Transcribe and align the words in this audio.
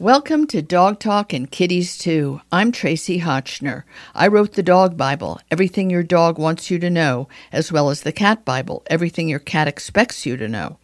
Welcome 0.00 0.46
to 0.48 0.62
Dog 0.62 1.00
Talk 1.00 1.32
and 1.32 1.50
Kitties 1.50 1.98
Too. 1.98 2.40
I'm 2.52 2.70
Tracie 2.70 3.18
Hotchner. 3.18 3.82
I 4.14 4.28
wrote 4.28 4.52
the 4.52 4.62
Dog 4.62 4.96
Bible, 4.96 5.40
Everything 5.50 5.90
Your 5.90 6.04
Dog 6.04 6.38
Wants 6.38 6.70
You 6.70 6.78
to 6.78 6.88
Know, 6.88 7.28
as 7.50 7.72
well 7.72 7.90
as 7.90 8.02
the 8.02 8.12
Cat 8.12 8.44
Bible, 8.44 8.84
Everything 8.86 9.28
Your 9.28 9.40
Cat 9.40 9.66
Expects 9.66 10.24
You 10.24 10.36
to 10.36 10.46
Know. 10.46 10.78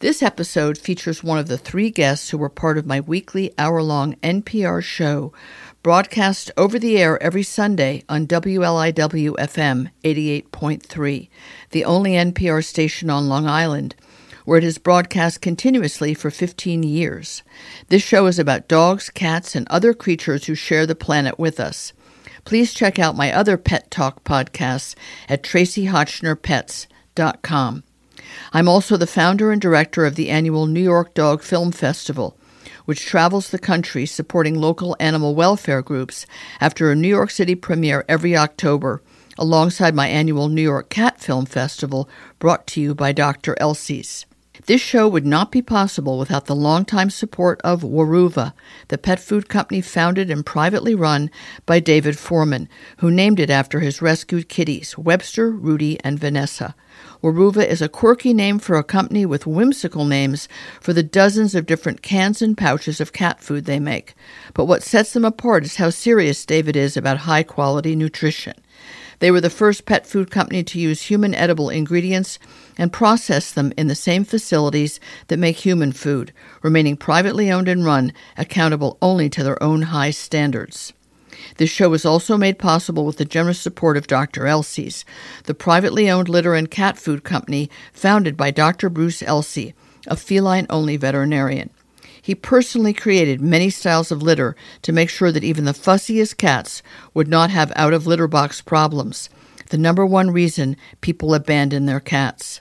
This 0.00 0.24
episode 0.24 0.76
features 0.76 1.22
one 1.22 1.38
of 1.38 1.46
the 1.46 1.56
three 1.56 1.88
guests 1.88 2.30
who 2.30 2.38
were 2.38 2.48
part 2.48 2.78
of 2.78 2.84
my 2.84 2.98
weekly 2.98 3.54
hour 3.58 3.80
long 3.80 4.16
NPR 4.24 4.82
show, 4.82 5.32
broadcast 5.84 6.50
over 6.56 6.80
the 6.80 6.98
air 6.98 7.22
every 7.22 7.44
Sunday 7.44 8.02
on 8.08 8.26
WLIW 8.26 9.36
FM 9.36 9.88
88.3, 10.02 11.28
the 11.70 11.84
only 11.84 12.10
NPR 12.14 12.64
station 12.64 13.08
on 13.08 13.28
Long 13.28 13.46
Island 13.46 13.94
where 14.48 14.56
it 14.56 14.64
is 14.64 14.78
broadcast 14.78 15.42
continuously 15.42 16.14
for 16.14 16.30
15 16.30 16.82
years. 16.82 17.42
This 17.88 18.02
show 18.02 18.24
is 18.24 18.38
about 18.38 18.66
dogs, 18.66 19.10
cats, 19.10 19.54
and 19.54 19.68
other 19.68 19.92
creatures 19.92 20.46
who 20.46 20.54
share 20.54 20.86
the 20.86 20.94
planet 20.94 21.38
with 21.38 21.60
us. 21.60 21.92
Please 22.46 22.72
check 22.72 22.98
out 22.98 23.14
my 23.14 23.30
other 23.30 23.58
Pet 23.58 23.90
Talk 23.90 24.24
podcasts 24.24 24.94
at 25.28 25.42
traciehotchnerpets.com. 25.42 27.82
I'm 28.50 28.68
also 28.70 28.96
the 28.96 29.06
founder 29.06 29.52
and 29.52 29.60
director 29.60 30.06
of 30.06 30.14
the 30.14 30.30
annual 30.30 30.66
New 30.66 30.80
York 30.80 31.12
Dog 31.12 31.42
Film 31.42 31.70
Festival, 31.70 32.34
which 32.86 33.04
travels 33.04 33.50
the 33.50 33.58
country 33.58 34.06
supporting 34.06 34.54
local 34.54 34.96
animal 34.98 35.34
welfare 35.34 35.82
groups 35.82 36.24
after 36.58 36.90
a 36.90 36.96
New 36.96 37.08
York 37.08 37.30
City 37.30 37.54
premiere 37.54 38.02
every 38.08 38.34
October, 38.34 39.02
alongside 39.36 39.94
my 39.94 40.08
annual 40.08 40.48
New 40.48 40.62
York 40.62 40.88
Cat 40.88 41.20
Film 41.20 41.44
Festival 41.44 42.08
brought 42.38 42.66
to 42.68 42.80
you 42.80 42.94
by 42.94 43.12
Dr. 43.12 43.54
Elsey's. 43.60 44.24
This 44.68 44.82
show 44.82 45.08
would 45.08 45.24
not 45.24 45.50
be 45.50 45.62
possible 45.62 46.18
without 46.18 46.44
the 46.44 46.54
longtime 46.54 47.08
support 47.08 47.58
of 47.64 47.80
Weruva, 47.80 48.52
the 48.88 48.98
pet 48.98 49.18
food 49.18 49.48
company 49.48 49.80
founded 49.80 50.30
and 50.30 50.44
privately 50.44 50.94
run 50.94 51.30
by 51.64 51.80
David 51.80 52.18
Forman, 52.18 52.68
who 52.98 53.10
named 53.10 53.40
it 53.40 53.48
after 53.48 53.80
his 53.80 54.02
rescued 54.02 54.50
kitties, 54.50 54.98
Webster, 54.98 55.50
Rudy, 55.50 55.98
and 56.04 56.18
Vanessa. 56.18 56.74
Weruva 57.22 57.66
is 57.66 57.82
a 57.82 57.88
quirky 57.88 58.32
name 58.32 58.58
for 58.58 58.76
a 58.76 58.84
company 58.84 59.26
with 59.26 59.46
whimsical 59.46 60.04
names 60.04 60.48
for 60.80 60.92
the 60.92 61.02
dozens 61.02 61.54
of 61.54 61.66
different 61.66 62.02
cans 62.02 62.40
and 62.40 62.56
pouches 62.56 63.00
of 63.00 63.12
cat 63.12 63.40
food 63.40 63.64
they 63.64 63.80
make. 63.80 64.14
But 64.54 64.66
what 64.66 64.82
sets 64.82 65.12
them 65.12 65.24
apart 65.24 65.64
is 65.64 65.76
how 65.76 65.90
serious 65.90 66.46
David 66.46 66.76
is 66.76 66.96
about 66.96 67.18
high 67.18 67.42
quality 67.42 67.96
nutrition. 67.96 68.54
They 69.20 69.30
were 69.30 69.40
the 69.40 69.50
first 69.50 69.84
pet 69.84 70.06
food 70.06 70.30
company 70.30 70.62
to 70.62 70.78
use 70.78 71.02
human 71.02 71.34
edible 71.34 71.70
ingredients 71.70 72.38
and 72.76 72.92
process 72.92 73.50
them 73.52 73.72
in 73.76 73.88
the 73.88 73.94
same 73.94 74.24
facilities 74.24 75.00
that 75.26 75.38
make 75.38 75.56
human 75.56 75.92
food, 75.92 76.32
remaining 76.62 76.96
privately 76.96 77.50
owned 77.50 77.68
and 77.68 77.84
run, 77.84 78.12
accountable 78.36 78.96
only 79.02 79.28
to 79.30 79.42
their 79.42 79.60
own 79.62 79.82
high 79.82 80.10
standards. 80.10 80.92
This 81.56 81.70
show 81.70 81.92
is 81.92 82.04
also 82.04 82.36
made 82.36 82.58
possible 82.58 83.04
with 83.04 83.16
the 83.16 83.24
generous 83.24 83.60
support 83.60 83.96
of 83.96 84.06
Dr. 84.06 84.46
Elsey's, 84.46 85.04
the 85.44 85.54
privately 85.54 86.10
owned 86.10 86.28
litter 86.28 86.54
and 86.54 86.70
cat 86.70 86.98
food 86.98 87.24
company 87.24 87.70
founded 87.92 88.36
by 88.36 88.50
Dr. 88.50 88.90
Bruce 88.90 89.22
Elsey, 89.22 89.74
a 90.06 90.16
feline 90.16 90.66
only 90.70 90.96
veterinarian. 90.96 91.70
He 92.20 92.34
personally 92.34 92.92
created 92.92 93.40
many 93.40 93.70
styles 93.70 94.12
of 94.12 94.22
litter 94.22 94.54
to 94.82 94.92
make 94.92 95.08
sure 95.08 95.32
that 95.32 95.44
even 95.44 95.64
the 95.64 95.72
fussiest 95.72 96.36
cats 96.36 96.82
would 97.14 97.28
not 97.28 97.50
have 97.50 97.72
out 97.74 97.94
of 97.94 98.06
litter 98.06 98.28
box 98.28 98.60
problems, 98.60 99.30
the 99.70 99.78
number 99.78 100.04
one 100.04 100.30
reason 100.30 100.76
people 101.00 101.34
abandon 101.34 101.86
their 101.86 102.00
cats. 102.00 102.60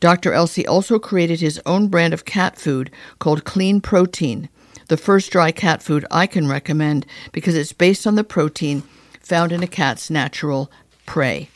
Dr. 0.00 0.32
Elsey 0.32 0.66
also 0.66 0.98
created 0.98 1.40
his 1.40 1.60
own 1.64 1.88
brand 1.88 2.12
of 2.12 2.24
cat 2.24 2.58
food 2.58 2.90
called 3.18 3.44
Clean 3.44 3.80
Protein, 3.80 4.48
the 4.92 4.98
first 4.98 5.30
dry 5.30 5.50
cat 5.50 5.82
food 5.82 6.04
I 6.10 6.26
can 6.26 6.46
recommend 6.46 7.06
because 7.32 7.56
it's 7.56 7.72
based 7.72 8.06
on 8.06 8.14
the 8.14 8.22
protein 8.22 8.82
found 9.20 9.50
in 9.50 9.62
a 9.62 9.66
cat's 9.66 10.10
natural 10.10 10.70
prey. 11.06 11.48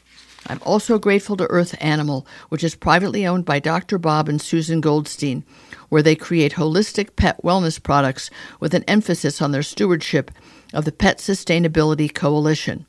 I'm 0.46 0.58
also 0.64 0.98
grateful 0.98 1.36
to 1.36 1.50
Earth 1.50 1.74
Animal, 1.78 2.26
which 2.48 2.64
is 2.64 2.74
privately 2.74 3.26
owned 3.26 3.44
by 3.44 3.58
Dr. 3.58 3.98
Bob 3.98 4.30
and 4.30 4.40
Susan 4.40 4.80
Goldstein, 4.80 5.44
where 5.90 6.02
they 6.02 6.16
create 6.16 6.54
holistic 6.54 7.14
pet 7.14 7.38
wellness 7.42 7.82
products 7.82 8.30
with 8.58 8.72
an 8.72 8.84
emphasis 8.88 9.42
on 9.42 9.52
their 9.52 9.62
stewardship 9.62 10.30
of 10.72 10.86
the 10.86 10.92
Pet 10.92 11.18
Sustainability 11.18 12.10
Coalition. 12.14 12.86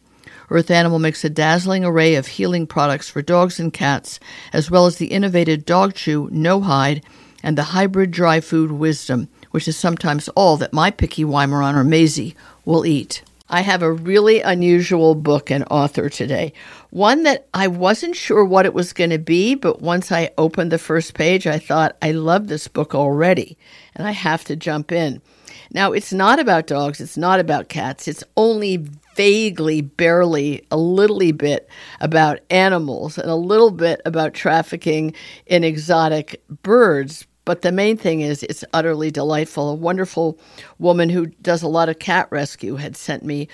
Earth 0.49 0.71
Animal 0.71 0.99
makes 0.99 1.25
a 1.25 1.29
dazzling 1.29 1.83
array 1.83 2.15
of 2.15 2.27
healing 2.27 2.65
products 2.67 3.09
for 3.09 3.21
dogs 3.21 3.59
and 3.59 3.73
cats, 3.73 4.17
as 4.53 4.71
well 4.71 4.85
as 4.85 4.95
the 4.95 5.07
innovative 5.07 5.65
Dog 5.65 5.93
Chew 5.93 6.29
No 6.31 6.61
Hide 6.61 7.03
and 7.43 7.57
the 7.57 7.75
hybrid 7.75 8.11
dry 8.11 8.39
food 8.39 8.71
Wisdom, 8.71 9.27
which 9.57 9.67
is 9.67 9.75
sometimes 9.75 10.29
all 10.35 10.55
that 10.55 10.71
my 10.71 10.91
picky 10.91 11.23
Weimaraner 11.23 11.77
or 11.77 11.83
Maisie 11.83 12.35
will 12.63 12.85
eat. 12.85 13.23
I 13.49 13.61
have 13.61 13.81
a 13.81 13.91
really 13.91 14.39
unusual 14.41 15.15
book 15.15 15.49
and 15.49 15.65
author 15.71 16.09
today. 16.09 16.53
One 16.91 17.23
that 17.23 17.47
I 17.55 17.67
wasn't 17.67 18.15
sure 18.15 18.45
what 18.45 18.67
it 18.67 18.75
was 18.75 18.93
going 18.93 19.09
to 19.09 19.17
be, 19.17 19.55
but 19.55 19.81
once 19.81 20.11
I 20.11 20.29
opened 20.37 20.71
the 20.71 20.77
first 20.77 21.15
page, 21.15 21.47
I 21.47 21.57
thought, 21.57 21.97
I 22.03 22.11
love 22.11 22.49
this 22.49 22.67
book 22.67 22.93
already, 22.93 23.57
and 23.95 24.07
I 24.07 24.11
have 24.11 24.43
to 24.43 24.55
jump 24.55 24.91
in. 24.91 25.23
Now, 25.71 25.91
it's 25.91 26.13
not 26.13 26.37
about 26.39 26.67
dogs, 26.67 27.01
it's 27.01 27.17
not 27.17 27.39
about 27.39 27.67
cats, 27.67 28.07
it's 28.07 28.23
only 28.37 28.85
vaguely, 29.15 29.81
barely, 29.81 30.65
a 30.69 30.77
little 30.77 31.31
bit 31.33 31.67
about 31.99 32.41
animals 32.51 33.17
and 33.17 33.31
a 33.31 33.35
little 33.35 33.71
bit 33.71 34.01
about 34.05 34.35
trafficking 34.35 35.15
in 35.47 35.63
exotic 35.63 36.43
birds. 36.61 37.25
But 37.47 37.61
the 37.61 37.71
main 37.71 37.95
thing 37.95 38.19
is, 38.19 38.43
it's 38.43 38.65
utterly 38.73 39.09
delightful. 39.09 39.69
A 39.69 39.73
wonderful 39.73 40.37
woman 40.79 41.07
who 41.07 41.27
does 41.27 41.63
a 41.63 41.69
lot 41.69 41.87
of 41.87 41.97
cat 41.97 42.27
rescue 42.29 42.75
had 42.75 42.97
sent 42.97 43.23
me 43.23 43.47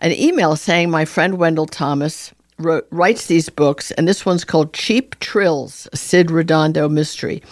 an 0.00 0.12
email 0.12 0.56
saying 0.56 0.90
my 0.90 1.06
friend 1.06 1.38
Wendall 1.38 1.64
Thomas 1.64 2.34
wrote, 2.58 2.86
writes 2.90 3.28
these 3.28 3.48
books, 3.48 3.92
and 3.92 4.06
this 4.06 4.26
one's 4.26 4.44
called 4.44 4.74
Cheap 4.74 5.18
Trills, 5.20 5.88
Sid 5.94 6.30
Redondo 6.30 6.86
mystery. 6.86 7.42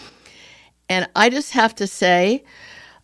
And 0.91 1.09
I 1.16 1.31
just 1.31 1.53
have 1.53 1.75
to 1.76 1.87
say, 1.87 2.44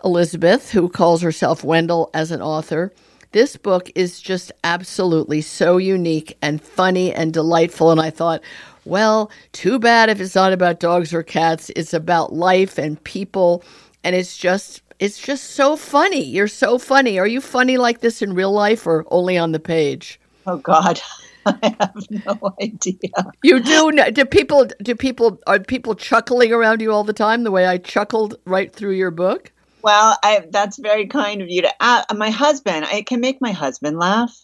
Elizabeth, 0.04 0.70
who 0.70 0.90
calls 0.90 1.22
herself 1.22 1.64
Wendall 1.64 2.10
as 2.12 2.30
an 2.30 2.42
author, 2.42 2.92
this 3.34 3.56
book 3.56 3.90
is 3.96 4.20
just 4.20 4.52
absolutely 4.62 5.40
so 5.40 5.76
unique 5.76 6.38
and 6.40 6.62
funny 6.62 7.12
and 7.12 7.32
delightful. 7.32 7.90
And 7.90 8.00
I 8.00 8.08
thought, 8.08 8.40
well, 8.84 9.28
too 9.52 9.80
bad 9.80 10.08
if 10.08 10.20
it's 10.20 10.36
not 10.36 10.52
about 10.52 10.78
dogs 10.78 11.12
or 11.12 11.24
cats. 11.24 11.68
It's 11.74 11.92
about 11.92 12.32
life 12.32 12.78
and 12.78 13.02
people. 13.02 13.64
And 14.04 14.14
it's 14.14 14.36
just 14.36 14.82
it's 15.00 15.18
just 15.18 15.50
so 15.50 15.76
funny. 15.76 16.22
You're 16.22 16.46
so 16.46 16.78
funny. 16.78 17.18
Are 17.18 17.26
you 17.26 17.40
funny 17.40 17.76
like 17.76 18.00
this 18.00 18.22
in 18.22 18.34
real 18.34 18.52
life 18.52 18.86
or 18.86 19.04
only 19.10 19.36
on 19.36 19.50
the 19.50 19.60
page? 19.60 20.20
Oh 20.46 20.58
God. 20.58 21.00
I 21.46 21.76
have 21.80 22.06
no 22.08 22.54
idea. 22.62 23.32
You 23.42 23.60
do? 23.60 23.90
Do 24.12 24.24
people? 24.24 24.66
Do 24.80 24.94
people? 24.94 25.40
Are 25.48 25.58
people 25.58 25.96
chuckling 25.96 26.52
around 26.52 26.80
you 26.80 26.92
all 26.92 27.04
the 27.04 27.12
time? 27.12 27.42
The 27.42 27.50
way 27.50 27.66
I 27.66 27.78
chuckled 27.78 28.36
right 28.46 28.72
through 28.72 28.92
your 28.92 29.10
book. 29.10 29.50
Well, 29.84 30.16
I, 30.22 30.46
that's 30.50 30.78
very 30.78 31.06
kind 31.06 31.42
of 31.42 31.50
you 31.50 31.60
to. 31.60 31.74
Uh, 31.78 32.04
my 32.16 32.30
husband, 32.30 32.86
I 32.86 33.02
can 33.02 33.20
make 33.20 33.42
my 33.42 33.52
husband 33.52 33.98
laugh, 33.98 34.34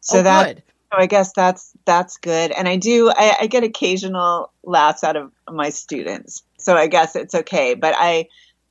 so 0.00 0.20
oh, 0.20 0.22
that 0.22 0.46
good. 0.46 0.62
So 0.90 0.98
I 0.98 1.04
guess 1.06 1.32
that's 1.34 1.72
that's 1.84 2.16
good. 2.16 2.50
And 2.50 2.66
I 2.66 2.76
do 2.76 3.12
I, 3.14 3.36
I 3.42 3.46
get 3.46 3.62
occasional 3.62 4.50
laughs 4.64 5.04
out 5.04 5.16
of 5.16 5.32
my 5.50 5.68
students. 5.68 6.42
So 6.56 6.76
I 6.76 6.86
guess 6.86 7.14
it's 7.14 7.34
okay. 7.34 7.74
But 7.74 7.94
I 7.98 8.28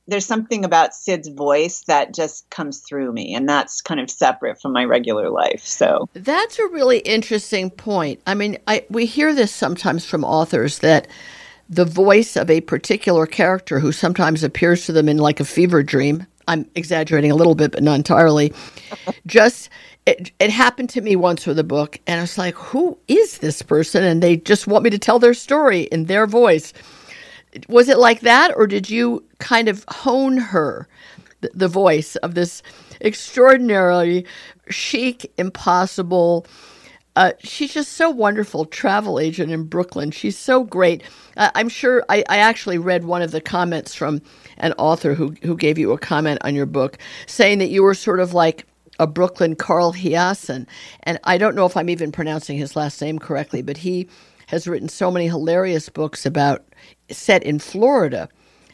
there's 0.08 0.26
something 0.26 0.64
about 0.64 0.94
Sid's 0.94 1.28
voice 1.28 1.84
that 1.86 2.12
just 2.12 2.50
comes 2.50 2.80
through 2.80 3.12
me, 3.12 3.32
and 3.32 3.48
that's 3.48 3.80
kind 3.80 4.00
of 4.00 4.10
separate 4.10 4.60
from 4.60 4.72
my 4.72 4.84
regular 4.84 5.30
life. 5.30 5.64
So 5.64 6.08
that's 6.12 6.58
a 6.58 6.66
really 6.66 6.98
interesting 6.98 7.70
point. 7.70 8.20
I 8.26 8.34
mean, 8.34 8.58
I 8.66 8.84
we 8.90 9.06
hear 9.06 9.32
this 9.32 9.54
sometimes 9.54 10.04
from 10.04 10.24
authors 10.24 10.80
that 10.80 11.06
the 11.70 11.84
voice 11.84 12.36
of 12.36 12.50
a 12.50 12.60
particular 12.60 13.26
character 13.26 13.78
who 13.78 13.92
sometimes 13.92 14.42
appears 14.42 14.84
to 14.84 14.92
them 14.92 15.08
in 15.08 15.18
like 15.18 15.38
a 15.38 15.44
fever 15.44 15.84
dream. 15.84 16.26
I'm 16.48 16.68
exaggerating 16.74 17.30
a 17.30 17.36
little 17.36 17.54
bit, 17.54 17.70
but 17.70 17.84
not 17.84 17.94
entirely. 17.94 18.52
just 19.26 19.70
it, 20.04 20.32
it 20.40 20.50
happened 20.50 20.90
to 20.90 21.00
me 21.00 21.14
once 21.14 21.46
with 21.46 21.58
a 21.60 21.64
book, 21.64 22.00
and 22.08 22.18
I 22.18 22.22
was 22.24 22.36
like, 22.36 22.56
who 22.56 22.98
is 23.06 23.38
this 23.38 23.62
person? 23.62 24.02
And 24.02 24.20
they 24.20 24.36
just 24.36 24.66
want 24.66 24.82
me 24.82 24.90
to 24.90 24.98
tell 24.98 25.20
their 25.20 25.34
story 25.34 25.82
in 25.82 26.06
their 26.06 26.26
voice. 26.26 26.72
Was 27.68 27.88
it 27.88 27.98
like 27.98 28.20
that, 28.20 28.52
or 28.56 28.66
did 28.66 28.90
you 28.90 29.24
kind 29.38 29.68
of 29.68 29.84
hone 29.88 30.38
her, 30.38 30.88
the, 31.40 31.50
the 31.54 31.68
voice 31.68 32.16
of 32.16 32.34
this 32.34 32.62
extraordinarily 33.00 34.26
chic, 34.68 35.32
impossible, 35.38 36.46
uh, 37.20 37.32
she's 37.40 37.74
just 37.74 37.92
so 37.92 38.08
wonderful, 38.08 38.64
travel 38.64 39.20
agent 39.20 39.52
in 39.52 39.64
Brooklyn. 39.64 40.10
She's 40.10 40.38
so 40.38 40.64
great. 40.64 41.02
Uh, 41.36 41.50
I'm 41.54 41.68
sure 41.68 42.02
I, 42.08 42.24
I, 42.30 42.38
actually 42.38 42.78
read 42.78 43.04
one 43.04 43.20
of 43.20 43.30
the 43.30 43.42
comments 43.42 43.94
from 43.94 44.22
an 44.56 44.72
author 44.78 45.12
who, 45.12 45.34
who 45.42 45.54
gave 45.54 45.76
you 45.76 45.92
a 45.92 45.98
comment 45.98 46.38
on 46.44 46.54
your 46.54 46.64
book 46.64 46.96
saying 47.26 47.58
that 47.58 47.68
you 47.68 47.82
were 47.82 47.92
sort 47.92 48.20
of 48.20 48.32
like 48.32 48.64
a 48.98 49.06
Brooklyn 49.06 49.54
Carl 49.54 49.92
Hiaasen. 49.92 50.66
And 51.02 51.18
I 51.24 51.36
don't 51.36 51.54
know 51.54 51.66
if 51.66 51.76
I'm 51.76 51.90
even 51.90 52.10
pronouncing 52.10 52.56
his 52.56 52.74
last 52.74 53.02
name 53.02 53.18
correctly, 53.18 53.60
but 53.60 53.76
he 53.76 54.08
has 54.46 54.66
written 54.66 54.88
so 54.88 55.10
many 55.10 55.26
hilarious 55.26 55.90
books 55.90 56.24
about 56.24 56.64
set 57.10 57.42
in 57.42 57.58
Florida 57.58 58.30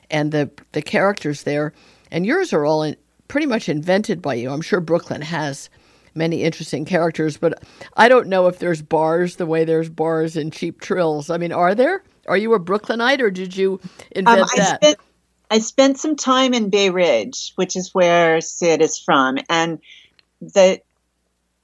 and 0.08 0.31
the, 0.31 0.49
the 0.70 0.82
characters 0.82 1.42
there. 1.42 1.72
And 2.12 2.25
yours 2.25 2.52
are 2.52 2.64
all 2.64 2.84
in, 2.84 2.94
pretty 3.26 3.49
much 3.49 3.69
invented 3.69 4.22
by 4.22 4.34
you. 4.34 4.50
I'm 4.50 4.62
sure 4.62 4.78
Brooklyn 4.78 5.22
has 5.22 5.69
many 6.16 6.42
interesting 6.42 6.84
characters, 6.84 7.36
but 7.36 7.62
I 7.96 8.08
don't 8.08 8.28
know 8.28 8.46
if 8.46 8.58
there's 8.58 8.82
bars 8.82 9.36
the 9.36 9.46
way 9.46 9.64
there's 9.64 9.88
bars 9.88 10.36
in 10.36 10.50
Cheap 10.50 10.80
Trills. 10.80 11.30
I 11.30 11.38
mean, 11.38 11.52
are 11.52 11.74
there? 11.74 12.02
Are 12.26 12.36
you 12.36 12.54
a 12.54 12.58
Brooklynite 12.58 13.20
or 13.20 13.30
did 13.30 13.56
you 13.56 13.80
invent 14.10 14.40
um, 14.40 14.48
I 14.52 14.56
that? 14.56 14.82
Spent, 14.82 14.98
I 15.50 15.58
spent 15.58 15.98
some 15.98 16.16
time 16.16 16.54
in 16.54 16.70
Bay 16.70 16.90
Ridge, 16.90 17.52
which 17.56 17.76
is 17.76 17.94
where 17.94 18.40
Sid 18.40 18.82
is 18.82 18.98
from, 18.98 19.38
and 19.48 19.78
the 20.40 20.80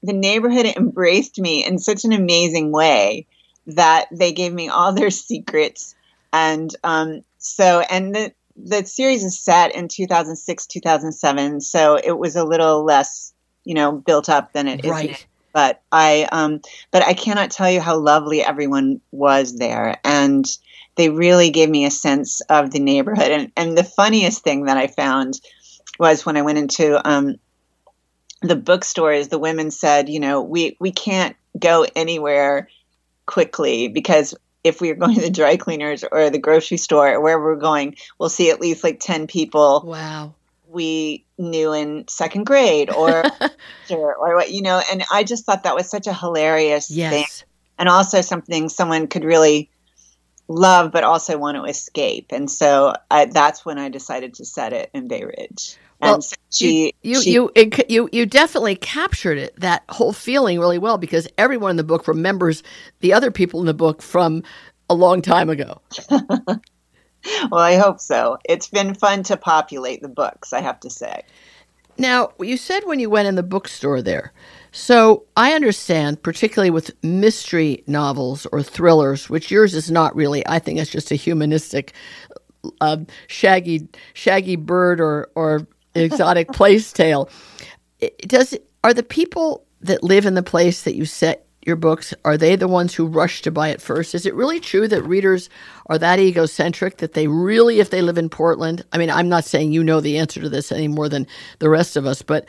the 0.01 0.13
neighborhood 0.13 0.65
embraced 0.65 1.39
me 1.39 1.65
in 1.65 1.79
such 1.79 2.03
an 2.03 2.11
amazing 2.11 2.71
way 2.71 3.25
that 3.67 4.07
they 4.11 4.33
gave 4.33 4.53
me 4.53 4.69
all 4.69 4.93
their 4.93 5.09
secrets, 5.09 5.95
and 6.31 6.73
um, 6.83 7.21
so 7.39 7.81
and 7.81 8.15
the 8.15 8.33
the 8.55 8.85
series 8.85 9.23
is 9.23 9.39
set 9.39 9.73
in 9.73 9.87
2006 9.87 10.67
2007 10.67 11.59
so 11.59 11.95
it 11.95 12.17
was 12.17 12.35
a 12.35 12.43
little 12.43 12.83
less 12.83 13.32
you 13.63 13.73
know 13.73 13.91
built 13.91 14.29
up 14.29 14.53
than 14.53 14.67
it 14.67 14.85
right. 14.85 15.11
is 15.11 15.25
but 15.53 15.81
i 15.91 16.27
um 16.31 16.61
but 16.91 17.03
i 17.03 17.13
cannot 17.13 17.51
tell 17.51 17.69
you 17.69 17.79
how 17.79 17.97
lovely 17.97 18.41
everyone 18.41 18.99
was 19.11 19.55
there 19.57 19.97
and 20.03 20.57
they 20.95 21.09
really 21.09 21.49
gave 21.49 21.69
me 21.69 21.85
a 21.85 21.91
sense 21.91 22.41
of 22.41 22.71
the 22.71 22.79
neighborhood. 22.79 23.31
And, 23.31 23.51
and 23.55 23.77
the 23.77 23.83
funniest 23.83 24.43
thing 24.43 24.65
that 24.65 24.77
I 24.77 24.87
found 24.87 25.39
was 25.99 26.25
when 26.25 26.37
I 26.37 26.41
went 26.41 26.57
into 26.57 27.07
um, 27.07 27.37
the 28.41 28.55
bookstores, 28.55 29.29
the 29.29 29.39
women 29.39 29.71
said, 29.71 30.09
you 30.09 30.19
know, 30.19 30.41
we, 30.41 30.77
we 30.79 30.91
can't 30.91 31.35
go 31.57 31.85
anywhere 31.95 32.69
quickly 33.25 33.87
because 33.87 34.35
if 34.63 34.81
we're 34.81 34.95
going 34.95 35.15
to 35.15 35.21
the 35.21 35.29
dry 35.29 35.57
cleaners 35.57 36.03
or 36.09 36.29
the 36.29 36.37
grocery 36.37 36.77
store 36.77 37.13
or 37.13 37.21
wherever 37.21 37.43
we're 37.43 37.55
going, 37.55 37.95
we'll 38.19 38.29
see 38.29 38.49
at 38.49 38.61
least 38.61 38.83
like 38.83 38.99
10 38.99 39.27
people. 39.27 39.83
Wow. 39.85 40.35
We 40.73 41.25
knew 41.37 41.71
in 41.73 42.07
second 42.07 42.45
grade 42.45 42.89
or, 42.89 43.23
or 43.89 44.35
what, 44.35 44.51
you 44.51 44.61
know, 44.61 44.81
and 44.91 45.03
I 45.11 45.23
just 45.23 45.45
thought 45.45 45.63
that 45.63 45.75
was 45.75 45.89
such 45.89 46.07
a 46.07 46.13
hilarious 46.13 46.89
yes. 46.89 47.13
thing. 47.13 47.47
And 47.77 47.89
also 47.89 48.21
something 48.21 48.69
someone 48.69 49.07
could 49.07 49.23
really 49.23 49.69
love, 50.47 50.91
but 50.91 51.03
also 51.03 51.37
want 51.37 51.57
to 51.57 51.63
escape. 51.65 52.27
And 52.31 52.49
so 52.49 52.93
I, 53.09 53.25
that's 53.25 53.65
when 53.65 53.77
I 53.77 53.89
decided 53.89 54.35
to 54.35 54.45
set 54.45 54.73
it 54.73 54.89
in 54.93 55.07
Bay 55.07 55.23
Ridge. 55.23 55.77
Well, 56.01 56.21
so 56.21 56.35
she, 56.51 56.93
you, 57.01 57.21
she, 57.21 57.31
you, 57.31 57.51
you, 57.55 57.71
you, 57.87 58.09
you 58.11 58.25
definitely 58.25 58.75
captured 58.75 59.37
it, 59.37 59.59
that 59.59 59.83
whole 59.89 60.11
feeling 60.11 60.59
really 60.59 60.77
well, 60.77 60.97
because 60.97 61.27
everyone 61.37 61.71
in 61.71 61.77
the 61.77 61.83
book 61.83 62.07
remembers 62.07 62.61
the 62.99 63.13
other 63.13 63.31
people 63.31 63.59
in 63.61 63.65
the 63.65 63.73
book 63.73 64.01
from 64.01 64.43
a 64.89 64.93
long 64.93 65.21
time 65.21 65.49
ago. 65.49 65.81
well, 67.51 67.61
I 67.61 67.75
hope 67.75 67.99
so. 67.99 68.37
It's 68.45 68.67
been 68.67 68.93
fun 68.93 69.23
to 69.23 69.37
populate 69.37 70.01
the 70.01 70.09
books, 70.09 70.53
I 70.53 70.61
have 70.61 70.79
to 70.81 70.89
say. 70.89 71.23
Now, 71.97 72.31
you 72.39 72.57
said 72.57 72.85
when 72.85 72.99
you 72.99 73.09
went 73.09 73.27
in 73.27 73.35
the 73.35 73.43
bookstore 73.43 74.01
there 74.01 74.33
so 74.73 75.23
I 75.37 75.53
understand, 75.53 76.23
particularly 76.23 76.71
with 76.71 76.91
mystery 77.03 77.83
novels 77.85 78.47
or 78.47 78.63
thrillers, 78.63 79.29
which 79.29 79.51
yours 79.51 79.75
is 79.75 79.91
not 79.91 80.15
really. 80.15 80.45
I 80.47 80.57
think 80.57 80.79
it's 80.79 80.89
just 80.89 81.11
a 81.11 81.15
humanistic, 81.15 81.93
uh, 82.81 82.97
shaggy, 83.27 83.87
shaggy 84.13 84.55
bird 84.55 84.99
or 84.99 85.29
or 85.35 85.67
exotic 85.93 86.47
place 86.53 86.91
tale. 86.91 87.29
does 88.25 88.57
are 88.83 88.95
the 88.95 89.03
people 89.03 89.63
that 89.81 90.01
live 90.01 90.25
in 90.25 90.33
the 90.33 90.43
place 90.43 90.81
that 90.83 90.95
you 90.95 91.05
set 91.05 91.42
your 91.65 91.75
books 91.75 92.13
are 92.25 92.37
they 92.37 92.55
the 92.55 92.67
ones 92.67 92.93
who 92.93 93.05
rush 93.05 93.41
to 93.41 93.51
buy 93.51 93.69
it 93.69 93.81
first 93.81 94.13
is 94.13 94.25
it 94.25 94.33
really 94.33 94.59
true 94.59 94.87
that 94.87 95.01
readers 95.03 95.49
are 95.87 95.97
that 95.97 96.19
egocentric 96.19 96.97
that 96.97 97.13
they 97.13 97.27
really 97.27 97.79
if 97.79 97.89
they 97.89 98.01
live 98.01 98.17
in 98.17 98.29
portland 98.29 98.83
i 98.91 98.97
mean 98.97 99.09
i'm 99.09 99.29
not 99.29 99.45
saying 99.45 99.71
you 99.71 99.83
know 99.83 99.99
the 99.99 100.17
answer 100.17 100.41
to 100.41 100.49
this 100.49 100.71
any 100.71 100.87
more 100.87 101.09
than 101.09 101.25
the 101.59 101.69
rest 101.69 101.95
of 101.95 102.05
us 102.05 102.21
but 102.21 102.45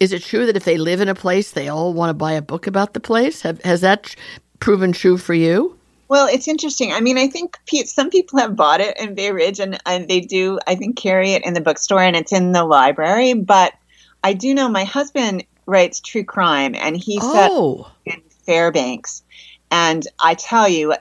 is 0.00 0.12
it 0.12 0.22
true 0.22 0.46
that 0.46 0.56
if 0.56 0.64
they 0.64 0.78
live 0.78 1.00
in 1.00 1.08
a 1.08 1.14
place, 1.14 1.52
they 1.52 1.68
all 1.68 1.92
want 1.92 2.10
to 2.10 2.14
buy 2.14 2.32
a 2.32 2.42
book 2.42 2.66
about 2.66 2.94
the 2.94 3.00
place? 3.00 3.42
Have, 3.42 3.62
has 3.62 3.80
that 3.80 4.14
proven 4.60 4.92
true 4.92 5.16
for 5.16 5.34
you? 5.34 5.78
Well, 6.08 6.28
it's 6.28 6.46
interesting. 6.46 6.92
I 6.92 7.00
mean, 7.00 7.18
I 7.18 7.26
think 7.28 7.58
some 7.86 8.10
people 8.10 8.38
have 8.38 8.54
bought 8.54 8.80
it 8.80 8.96
in 8.98 9.14
Bay 9.14 9.32
Ridge, 9.32 9.58
and, 9.58 9.78
and 9.86 10.06
they 10.06 10.20
do, 10.20 10.58
I 10.66 10.76
think, 10.76 10.96
carry 10.96 11.32
it 11.32 11.44
in 11.44 11.54
the 11.54 11.60
bookstore 11.60 12.02
and 12.02 12.14
it's 12.14 12.32
in 12.32 12.52
the 12.52 12.64
library. 12.64 13.34
But 13.34 13.72
I 14.22 14.34
do 14.34 14.54
know 14.54 14.68
my 14.68 14.84
husband 14.84 15.44
writes 15.66 16.00
true 16.00 16.24
crime, 16.24 16.76
and 16.76 16.96
he 16.96 17.18
oh. 17.20 17.90
in 18.04 18.22
Fairbanks. 18.46 19.22
And 19.70 20.06
I 20.22 20.34
tell 20.34 20.68
you, 20.68 20.94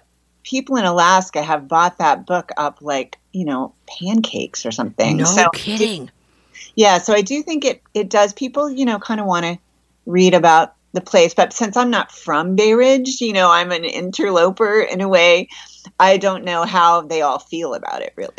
people 0.44 0.76
in 0.78 0.86
Alaska 0.86 1.42
have 1.42 1.68
bought 1.68 2.00
that 2.00 2.26
book 2.26 2.52
up 2.58 2.80
like, 2.82 3.18
you 3.32 3.46
know, 3.46 3.74
pancakes 3.88 4.66
or 4.66 4.72
something. 4.72 5.18
No 5.18 5.26
so 5.26 5.50
kidding 5.52 6.10
yeah, 6.76 6.98
so 6.98 7.14
I 7.14 7.22
do 7.22 7.42
think 7.42 7.66
it 7.66 7.82
it 7.94 8.10
does. 8.10 8.34
People, 8.34 8.70
you 8.70 8.86
know, 8.86 9.00
kind 9.00 9.20
of 9.20 9.26
want 9.26 9.46
to 9.46 9.58
read 10.06 10.34
about 10.34 10.76
the 10.94 11.02
place, 11.02 11.34
but 11.34 11.54
since 11.54 11.76
I'm 11.76 11.90
not 11.90 12.12
from 12.12 12.56
Bay 12.56 12.74
Ridge, 12.74 13.22
you 13.22 13.34
know, 13.34 13.52
I'm 13.52 13.72
an 13.72 13.84
interloper 13.84 14.80
in 14.80 15.02
a 15.02 15.08
way. 15.08 15.50
I 16.00 16.18
don't 16.18 16.44
know 16.44 16.64
how 16.64 17.02
they 17.02 17.22
all 17.22 17.40
feel 17.40 17.74
about 17.74 18.02
it, 18.02 18.14
really. 18.16 18.32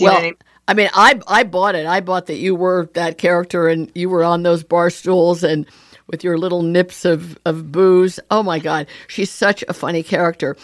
well, 0.00 0.16
I 0.16 0.22
mean? 0.22 0.36
I 0.68 0.74
mean, 0.74 0.88
I 0.94 1.20
I 1.28 1.44
bought 1.44 1.74
it. 1.74 1.86
I 1.86 2.00
bought 2.00 2.26
that 2.26 2.38
you 2.38 2.54
were 2.54 2.88
that 2.94 3.18
character 3.18 3.68
and 3.68 3.90
you 3.94 4.08
were 4.08 4.24
on 4.24 4.42
those 4.42 4.64
bar 4.64 4.90
stools 4.90 5.44
and 5.44 5.66
with 6.06 6.24
your 6.24 6.38
little 6.38 6.62
nips 6.62 7.04
of, 7.04 7.38
of 7.44 7.72
booze. 7.72 8.20
Oh 8.30 8.42
my 8.42 8.58
God, 8.58 8.86
she's 9.08 9.30
such 9.30 9.64
a 9.68 9.74
funny 9.74 10.02
character. 10.02 10.56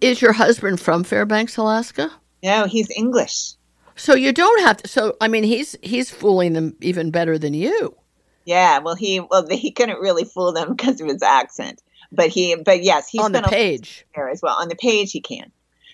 Is 0.00 0.22
your 0.22 0.32
husband 0.32 0.80
from 0.80 1.04
Fairbanks, 1.04 1.56
Alaska? 1.56 2.10
No, 2.42 2.66
he's 2.66 2.90
English. 2.90 3.54
So 3.96 4.14
you 4.14 4.32
don't 4.32 4.60
have 4.60 4.76
to. 4.78 4.88
So 4.88 5.16
I 5.20 5.28
mean, 5.28 5.42
he's 5.42 5.74
he's 5.82 6.10
fooling 6.10 6.52
them 6.52 6.76
even 6.80 7.10
better 7.10 7.38
than 7.38 7.54
you. 7.54 7.96
Yeah, 8.44 8.78
well, 8.78 8.94
he 8.94 9.20
well 9.20 9.46
he 9.48 9.72
couldn't 9.72 10.00
really 10.00 10.24
fool 10.24 10.52
them 10.52 10.74
because 10.76 11.00
of 11.00 11.08
his 11.08 11.22
accent, 11.22 11.82
but 12.12 12.28
he 12.28 12.54
but 12.56 12.82
yes, 12.82 13.08
he's 13.08 13.22
on 13.22 13.32
the 13.32 13.42
page 13.42 14.06
there 14.14 14.28
as 14.28 14.40
well. 14.42 14.56
On 14.60 14.68
the 14.68 14.76
page, 14.76 15.12
he 15.12 15.20
can. 15.20 15.50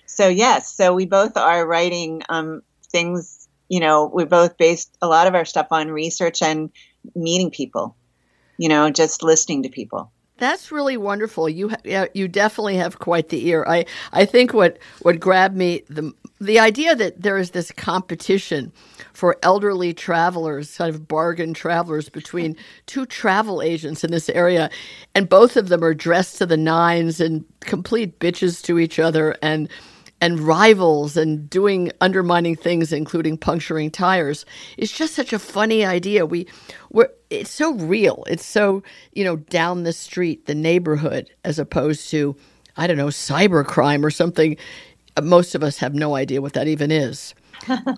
So 0.07 0.29
yes, 0.29 0.75
so 0.75 0.95
we 0.95 1.07
both 1.07 1.37
are 1.37 1.67
writing 1.67 2.23
um, 2.29 2.63
things. 2.91 3.49
You 3.69 3.81
know, 3.81 4.11
we 4.13 4.27
both 4.27 4.59
based 4.59 4.95
a 5.01 5.07
lot 5.07 5.27
of 5.27 5.35
our 5.35 5.47
stuff 5.47 5.69
on 5.71 5.89
research 5.89 6.43
and 6.43 6.71
meeting 7.15 7.51
people. 7.51 7.97
You 8.57 8.69
know, 8.69 8.91
just 8.91 9.23
listening 9.23 9.63
to 9.65 9.69
people. 9.69 10.11
That's 10.39 10.73
really 10.73 10.97
wonderful. 10.97 11.49
You 11.49 11.69
ha- 11.69 12.07
you 12.15 12.27
definitely 12.27 12.77
have 12.77 12.99
quite 12.99 13.29
the 13.29 13.47
ear. 13.47 13.65
I, 13.69 13.85
I 14.13 14.25
think 14.25 14.53
what, 14.53 14.79
what 15.03 15.21
grabbed 15.21 15.57
me 15.57 15.85
the 15.89 16.13
the 16.41 16.59
idea 16.59 16.97
that 16.97 17.23
there 17.23 17.39
is 17.39 17.53
this 17.53 17.71
competition 17.71 18.73
for 19.13 19.39
elderly 19.45 19.95
travelers, 19.95 20.77
kind 20.77 20.93
of 20.93 21.07
bargain 21.07 21.55
travelers 21.55 22.09
between 22.09 22.57
two 22.87 23.07
travel 23.07 23.63
agents 23.63 24.03
in 24.03 24.11
this 24.11 24.29
area, 24.31 24.69
and 25.15 25.29
both 25.29 25.57
of 25.57 25.69
them 25.69 25.85
are 25.85 25.95
dressed 25.95 26.39
to 26.39 26.47
the 26.47 26.57
nines 26.57 27.21
and 27.21 27.45
complete 27.61 28.19
bitches 28.19 28.61
to 28.65 28.81
each 28.81 28.99
other 28.99 29.37
and 29.41 29.69
and 30.23 30.39
rivals 30.39 31.17
and 31.17 31.51
doing 31.51 31.91
undermining 32.01 32.55
things, 32.55 32.93
including 32.93 33.37
puncturing 33.37 33.91
tires. 33.91 34.47
It's 34.79 34.93
just 34.93 35.15
such 35.15 35.33
a 35.33 35.39
funny 35.39 35.85
idea. 35.85 36.25
We, 36.25 36.47
we 36.91 37.07
it's 37.29 37.51
so 37.51 37.75
real. 37.75 38.25
It's 38.29 38.47
so 38.47 38.85
you 39.13 39.25
know 39.25 39.37
down 39.37 39.83
the 39.83 39.93
street, 39.93 40.47
the 40.47 40.55
neighborhood, 40.55 41.29
as 41.45 41.59
opposed 41.59 42.09
to 42.11 42.37
I 42.77 42.87
don't 42.87 42.97
know 42.97 43.09
cybercrime 43.09 44.05
or 44.05 44.11
something. 44.11 44.57
Most 45.21 45.57
of 45.57 45.63
us 45.65 45.77
have 45.79 45.93
no 45.93 46.15
idea 46.15 46.41
what 46.41 46.55
that 46.55 46.69
even 46.69 46.91
is. 46.91 47.35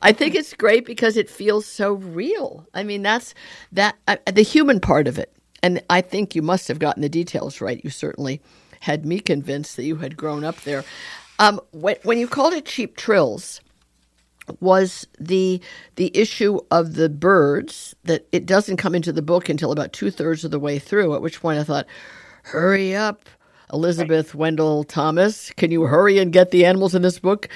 I 0.02 0.12
think 0.12 0.34
it's 0.34 0.54
great 0.54 0.86
because 0.86 1.16
it 1.16 1.30
feels 1.30 1.66
so 1.66 1.92
real. 1.92 2.66
I 2.74 2.84
mean, 2.84 3.02
that's 3.02 3.34
that 3.72 3.96
uh, 4.08 4.16
the 4.32 4.42
human 4.42 4.80
part 4.80 5.06
of 5.06 5.18
it, 5.18 5.30
and 5.62 5.82
I 5.90 6.00
think 6.00 6.34
you 6.34 6.40
must 6.40 6.68
have 6.68 6.78
gotten 6.78 7.02
the 7.02 7.08
details 7.10 7.60
right. 7.60 7.84
You 7.84 7.90
certainly 7.90 8.40
had 8.80 9.04
me 9.04 9.20
convinced 9.20 9.76
that 9.76 9.84
you 9.84 9.96
had 9.96 10.16
grown 10.16 10.42
up 10.42 10.60
there. 10.62 10.84
Um, 11.38 11.60
when, 11.72 11.96
when 12.02 12.18
you 12.18 12.28
called 12.28 12.54
it 12.54 12.64
cheap 12.64 12.96
trills, 12.96 13.60
was 14.60 15.06
the 15.18 15.60
the 15.96 16.14
issue 16.16 16.60
of 16.70 16.94
the 16.94 17.08
birds 17.08 17.94
that 18.04 18.26
it 18.30 18.46
doesn't 18.46 18.76
come 18.76 18.94
into 18.94 19.12
the 19.12 19.22
book 19.22 19.48
until 19.48 19.72
about 19.72 19.92
two 19.92 20.10
thirds 20.10 20.44
of 20.44 20.50
the 20.50 20.58
way 20.58 20.78
through. 20.78 21.14
At 21.14 21.22
which 21.22 21.40
point 21.40 21.58
I 21.58 21.64
thought, 21.64 21.86
"Hurry 22.44 22.94
up, 22.94 23.28
Elizabeth 23.72 24.34
right. 24.34 24.40
Wendall 24.40 24.84
Thomas! 24.84 25.50
Can 25.52 25.70
you 25.70 25.84
hurry 25.84 26.18
and 26.18 26.32
get 26.32 26.50
the 26.50 26.64
animals 26.66 26.94
in 26.94 27.02
this 27.02 27.18
book?" 27.18 27.48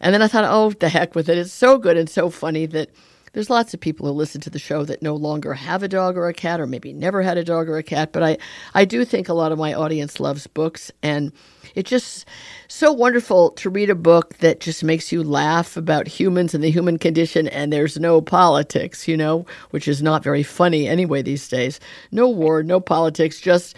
And 0.00 0.12
then 0.12 0.22
I 0.22 0.28
thought, 0.28 0.44
"Oh, 0.46 0.70
the 0.70 0.88
heck 0.90 1.14
with 1.14 1.28
it! 1.28 1.38
It's 1.38 1.52
so 1.52 1.78
good 1.78 1.96
and 1.96 2.08
so 2.10 2.30
funny 2.30 2.66
that." 2.66 2.90
There's 3.34 3.50
lots 3.50 3.74
of 3.74 3.80
people 3.80 4.06
who 4.06 4.12
listen 4.12 4.40
to 4.42 4.50
the 4.50 4.60
show 4.60 4.84
that 4.84 5.02
no 5.02 5.16
longer 5.16 5.54
have 5.54 5.82
a 5.82 5.88
dog 5.88 6.16
or 6.16 6.28
a 6.28 6.32
cat, 6.32 6.60
or 6.60 6.68
maybe 6.68 6.92
never 6.92 7.20
had 7.20 7.36
a 7.36 7.44
dog 7.44 7.68
or 7.68 7.76
a 7.76 7.82
cat. 7.82 8.12
But 8.12 8.22
I, 8.22 8.38
I 8.74 8.84
do 8.84 9.04
think 9.04 9.28
a 9.28 9.34
lot 9.34 9.50
of 9.50 9.58
my 9.58 9.74
audience 9.74 10.20
loves 10.20 10.46
books, 10.46 10.92
and 11.02 11.32
it's 11.74 11.90
just 11.90 12.26
so 12.68 12.92
wonderful 12.92 13.50
to 13.50 13.68
read 13.68 13.90
a 13.90 13.96
book 13.96 14.38
that 14.38 14.60
just 14.60 14.84
makes 14.84 15.10
you 15.10 15.24
laugh 15.24 15.76
about 15.76 16.06
humans 16.06 16.54
and 16.54 16.62
the 16.62 16.70
human 16.70 16.96
condition, 16.96 17.48
and 17.48 17.72
there's 17.72 17.98
no 17.98 18.20
politics, 18.20 19.08
you 19.08 19.16
know, 19.16 19.44
which 19.70 19.88
is 19.88 20.00
not 20.00 20.22
very 20.22 20.44
funny 20.44 20.86
anyway 20.86 21.20
these 21.20 21.48
days. 21.48 21.80
No 22.12 22.28
war, 22.28 22.62
no 22.62 22.78
politics, 22.78 23.40
just 23.40 23.74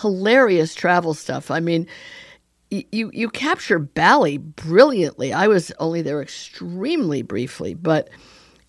hilarious 0.00 0.74
travel 0.74 1.12
stuff. 1.12 1.50
I 1.50 1.60
mean, 1.60 1.86
you 2.70 3.10
you 3.12 3.28
capture 3.28 3.78
Bali 3.78 4.38
brilliantly. 4.38 5.32
I 5.32 5.46
was 5.46 5.70
only 5.78 6.00
there 6.00 6.22
extremely 6.22 7.20
briefly, 7.20 7.74
but 7.74 8.08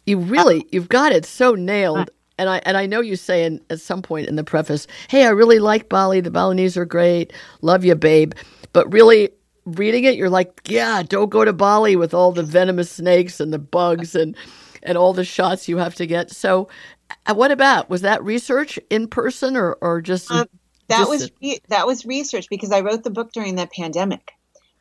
you 0.05 0.19
really 0.19 0.65
you've 0.71 0.89
got 0.89 1.11
it 1.11 1.25
so 1.25 1.55
nailed. 1.55 2.09
and 2.37 2.49
I 2.49 2.61
and 2.65 2.77
I 2.77 2.85
know 2.85 3.01
you 3.01 3.15
say 3.15 3.45
in, 3.45 3.61
at 3.69 3.79
some 3.79 4.01
point 4.01 4.27
in 4.27 4.35
the 4.35 4.43
preface, 4.43 4.87
"Hey, 5.09 5.25
I 5.25 5.29
really 5.29 5.59
like 5.59 5.89
Bali. 5.89 6.21
The 6.21 6.31
Balinese 6.31 6.77
are 6.77 6.85
great. 6.85 7.33
Love 7.61 7.85
you, 7.85 7.95
babe." 7.95 8.33
But 8.73 8.91
really, 8.91 9.29
reading 9.65 10.03
it, 10.03 10.15
you're 10.15 10.29
like, 10.29 10.61
"Yeah, 10.67 11.03
don't 11.03 11.29
go 11.29 11.45
to 11.45 11.53
Bali 11.53 11.95
with 11.95 12.13
all 12.13 12.31
the 12.31 12.43
venomous 12.43 12.91
snakes 12.91 13.39
and 13.39 13.53
the 13.53 13.59
bugs 13.59 14.15
and 14.15 14.35
and 14.83 14.97
all 14.97 15.13
the 15.13 15.25
shots 15.25 15.67
you 15.67 15.77
have 15.77 15.95
to 15.95 16.05
get." 16.05 16.29
So, 16.31 16.67
uh, 17.25 17.33
what 17.33 17.51
about 17.51 17.89
was 17.89 18.01
that 18.01 18.23
research 18.23 18.77
in 18.89 19.07
person 19.07 19.55
or 19.55 19.73
or 19.81 20.01
just? 20.01 20.29
Um, 20.31 20.47
that 20.87 20.99
just 20.99 21.09
was 21.09 21.31
re- 21.41 21.59
that 21.69 21.87
was 21.87 22.05
research 22.05 22.47
because 22.49 22.71
I 22.71 22.81
wrote 22.81 23.03
the 23.03 23.09
book 23.09 23.31
during 23.31 23.55
the 23.55 23.67
pandemic. 23.67 24.33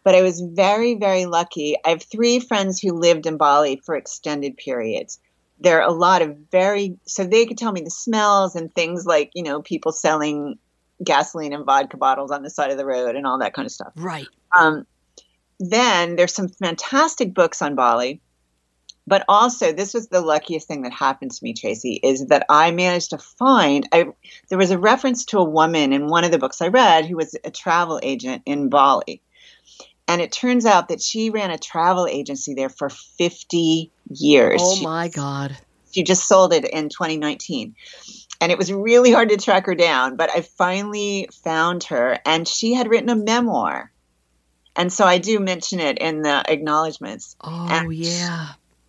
But 0.05 0.15
I 0.15 0.23
was 0.23 0.41
very, 0.41 0.95
very 0.95 1.27
lucky. 1.27 1.77
I 1.85 1.91
have 1.91 2.03
three 2.03 2.39
friends 2.39 2.81
who 2.81 2.93
lived 2.93 3.27
in 3.27 3.37
Bali 3.37 3.81
for 3.85 3.97
extended 3.97 4.57
periods. 4.57 5.19
There 5.61 5.81
are 5.81 5.89
a 5.89 5.93
lot 5.93 6.23
of 6.23 6.37
very 6.53 6.99
so 7.07 7.25
they 7.25 7.47
could 7.47 7.59
tell 7.59 7.73
me 7.73 7.81
the 7.81 7.91
smells 7.91 8.55
and 8.55 8.75
things 8.75 9.07
like 9.07 9.31
you 9.35 9.43
know 9.43 9.63
people 9.63 9.93
selling 9.93 10.59
gasoline 11.03 11.53
and 11.53 11.65
vodka 11.65 11.97
bottles 11.97 12.31
on 12.31 12.43
the 12.43 12.51
side 12.51 12.71
of 12.71 12.77
the 12.77 12.87
road 12.87 13.17
and 13.17 13.27
all 13.27 13.39
that 13.39 13.55
kind 13.55 13.67
of 13.67 13.73
stuff. 13.73 13.93
Right. 13.97 14.27
Um, 14.57 14.87
then 15.61 16.17
there's 16.17 16.35
some 16.35 16.49
fantastic 16.49 17.33
books 17.35 17.63
on 17.63 17.75
bali 17.75 18.21
but 19.07 19.25
also 19.29 19.73
this 19.73 19.93
was 19.93 20.09
the 20.09 20.21
luckiest 20.21 20.67
thing 20.67 20.83
that 20.83 20.93
happened 20.93 21.31
to 21.31 21.45
me 21.45 21.55
tracie 21.55 22.01
is 22.03 22.27
that 22.27 22.45
i 22.49 22.71
managed 22.71 23.11
to 23.11 23.19
find 23.19 23.89
I, 23.93 24.07
there 24.49 24.59
was 24.59 24.71
a 24.71 24.79
reference 24.79 25.25
to 25.27 25.39
a 25.39 25.45
woman 25.45 25.93
in 25.93 26.09
one 26.09 26.25
of 26.25 26.33
the 26.33 26.39
books 26.39 26.61
i 26.61 26.69
read 26.69 27.07
who 27.07 27.17
was 27.17 27.37
a 27.45 27.51
travel 27.51 28.01
agent 28.03 28.43
in 28.47 28.69
bali 28.69 29.23
and 30.07 30.21
it 30.21 30.33
turns 30.33 30.67
out 30.67 30.89
that 30.89 31.01
she 31.01 31.31
ran 31.31 31.51
a 31.51 31.59
travel 31.59 32.07
agency 32.07 32.55
there 32.55 32.69
for 32.69 32.89
50 32.89 33.91
years. 34.11 34.61
Oh 34.63 34.83
my 34.83 35.09
God. 35.09 35.57
She 35.93 36.03
just 36.03 36.27
sold 36.27 36.53
it 36.53 36.65
in 36.65 36.89
2019. 36.89 37.75
And 38.41 38.53
it 38.53 38.59
was 38.59 38.73
really 38.73 39.13
hard 39.13 39.31
to 39.31 39.37
track 39.37 39.67
her 39.67 39.75
down, 39.75 40.17
but 40.17 40.29
I 40.31 40.43
finally 40.43 41.29
found 41.45 41.85
her 41.85 42.19
and 42.27 42.47
she 42.47 42.75
had 42.75 42.89
written 42.89 43.09
a 43.09 43.17
memoir. 43.17 43.91
And 44.77 44.93
so 44.93 45.05
I 45.05 45.19
do 45.19 45.39
mention 45.39 45.81
it 45.81 45.99
in 45.99 46.23
the 46.23 46.43
acknowledgments. 46.51 47.37
Oh, 47.41 47.69
and, 47.71 47.95
yeah. 47.95 48.49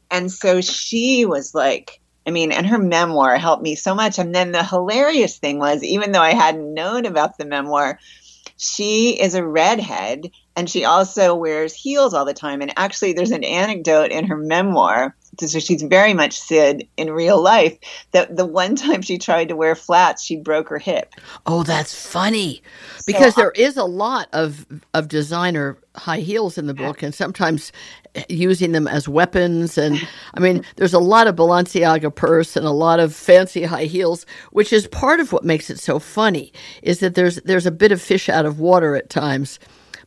And 0.10 0.32
so 0.32 0.62
she 0.62 1.26
was 1.26 1.54
like, 1.54 2.02
I 2.28 2.32
mean, 2.32 2.52
and 2.52 2.66
her 2.66 2.80
memoir 2.80 3.38
helped 3.38 3.62
me 3.62 3.76
so 3.76 3.94
much. 3.94 4.18
And 4.18 4.34
then 4.34 4.52
the 4.52 4.64
hilarious 4.64 5.38
thing 5.38 5.60
was, 5.60 5.84
even 5.84 6.12
though 6.12 6.22
I 6.22 6.34
hadn't 6.34 6.74
known 6.74 7.06
about 7.06 7.38
the 7.38 7.46
memoir, 7.46 8.00
she 8.58 9.20
is 9.20 9.36
a 9.36 9.46
redhead 9.46 10.32
and 10.56 10.70
she 10.70 10.86
also 10.86 11.36
wears 11.36 11.74
heels 11.74 12.14
all 12.14 12.26
the 12.26 12.34
time. 12.34 12.62
And 12.62 12.74
actually, 12.78 13.14
there's 13.14 13.32
an 13.32 13.44
anecdote 13.44 14.12
in 14.12 14.28
her 14.28 14.38
memoir. 14.38 15.16
So 15.40 15.60
she's 15.60 15.82
very 15.84 16.14
much 16.14 16.40
Sid 16.40 16.88
in 16.98 17.12
real 17.12 17.42
life. 17.42 17.78
That 18.12 18.36
the 18.36 18.46
one 18.46 18.76
time 18.76 19.02
she 19.02 19.18
tried 19.18 19.50
to 19.50 19.56
wear 19.56 19.76
flats, 19.76 20.24
she 20.24 20.38
broke 20.38 20.70
her 20.70 20.78
hip. 20.78 21.16
Oh, 21.46 21.64
that's 21.64 21.94
funny, 21.94 22.62
because 23.06 23.36
so, 23.36 23.42
there 23.42 23.52
is 23.52 23.78
a 23.78 23.86
lot 23.86 24.28
of 24.34 24.66
of 24.94 25.08
designer 25.08 25.78
high 25.96 26.20
heels 26.20 26.58
in 26.58 26.68
the 26.68 26.74
book, 26.74 27.02
and 27.02 27.14
sometimes 27.14 27.72
using 28.30 28.72
them 28.72 28.88
as 28.88 29.08
weapons. 29.08 29.78
And 29.78 30.00
I 30.34 30.40
mean, 30.40 30.64
there's 30.78 30.94
a 30.94 31.00
lot 31.00 31.28
of 31.28 31.36
Balenciaga 31.36 32.14
purse 32.14 32.56
and 32.56 32.66
a 32.66 32.72
lot 32.72 33.00
of 33.00 33.14
fancy 33.14 33.64
high 33.64 33.86
heels, 33.86 34.26
which 34.52 34.72
is 34.72 34.88
part 34.88 35.20
of 35.20 35.32
what 35.32 35.44
makes 35.44 35.70
it 35.70 35.80
so 35.80 36.00
funny. 36.00 36.54
Is 36.82 37.00
that 37.00 37.16
there's 37.16 37.38
there's 37.42 37.66
a 37.66 37.72
bit 37.72 37.92
of 37.92 38.02
fish 38.02 38.30
out 38.30 38.46
of 38.46 38.60
water 38.60 38.96
at 38.96 39.10
times 39.10 39.60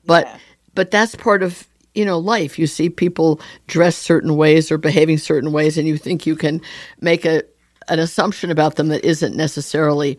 but 0.08 0.26
yeah. 0.26 0.38
but 0.74 0.90
that's 0.90 1.14
part 1.14 1.44
of 1.44 1.68
you 1.98 2.04
know 2.04 2.18
life. 2.18 2.58
You 2.58 2.66
see 2.66 2.88
people 2.88 3.40
dress 3.66 3.96
certain 3.96 4.36
ways 4.36 4.70
or 4.72 4.78
behaving 4.78 5.18
certain 5.18 5.52
ways, 5.52 5.76
and 5.76 5.88
you 5.88 5.98
think 5.98 6.26
you 6.26 6.36
can 6.36 6.62
make 7.00 7.26
a 7.26 7.42
an 7.88 7.98
assumption 7.98 8.50
about 8.50 8.76
them 8.76 8.88
that 8.88 9.04
isn't 9.04 9.36
necessarily 9.36 10.18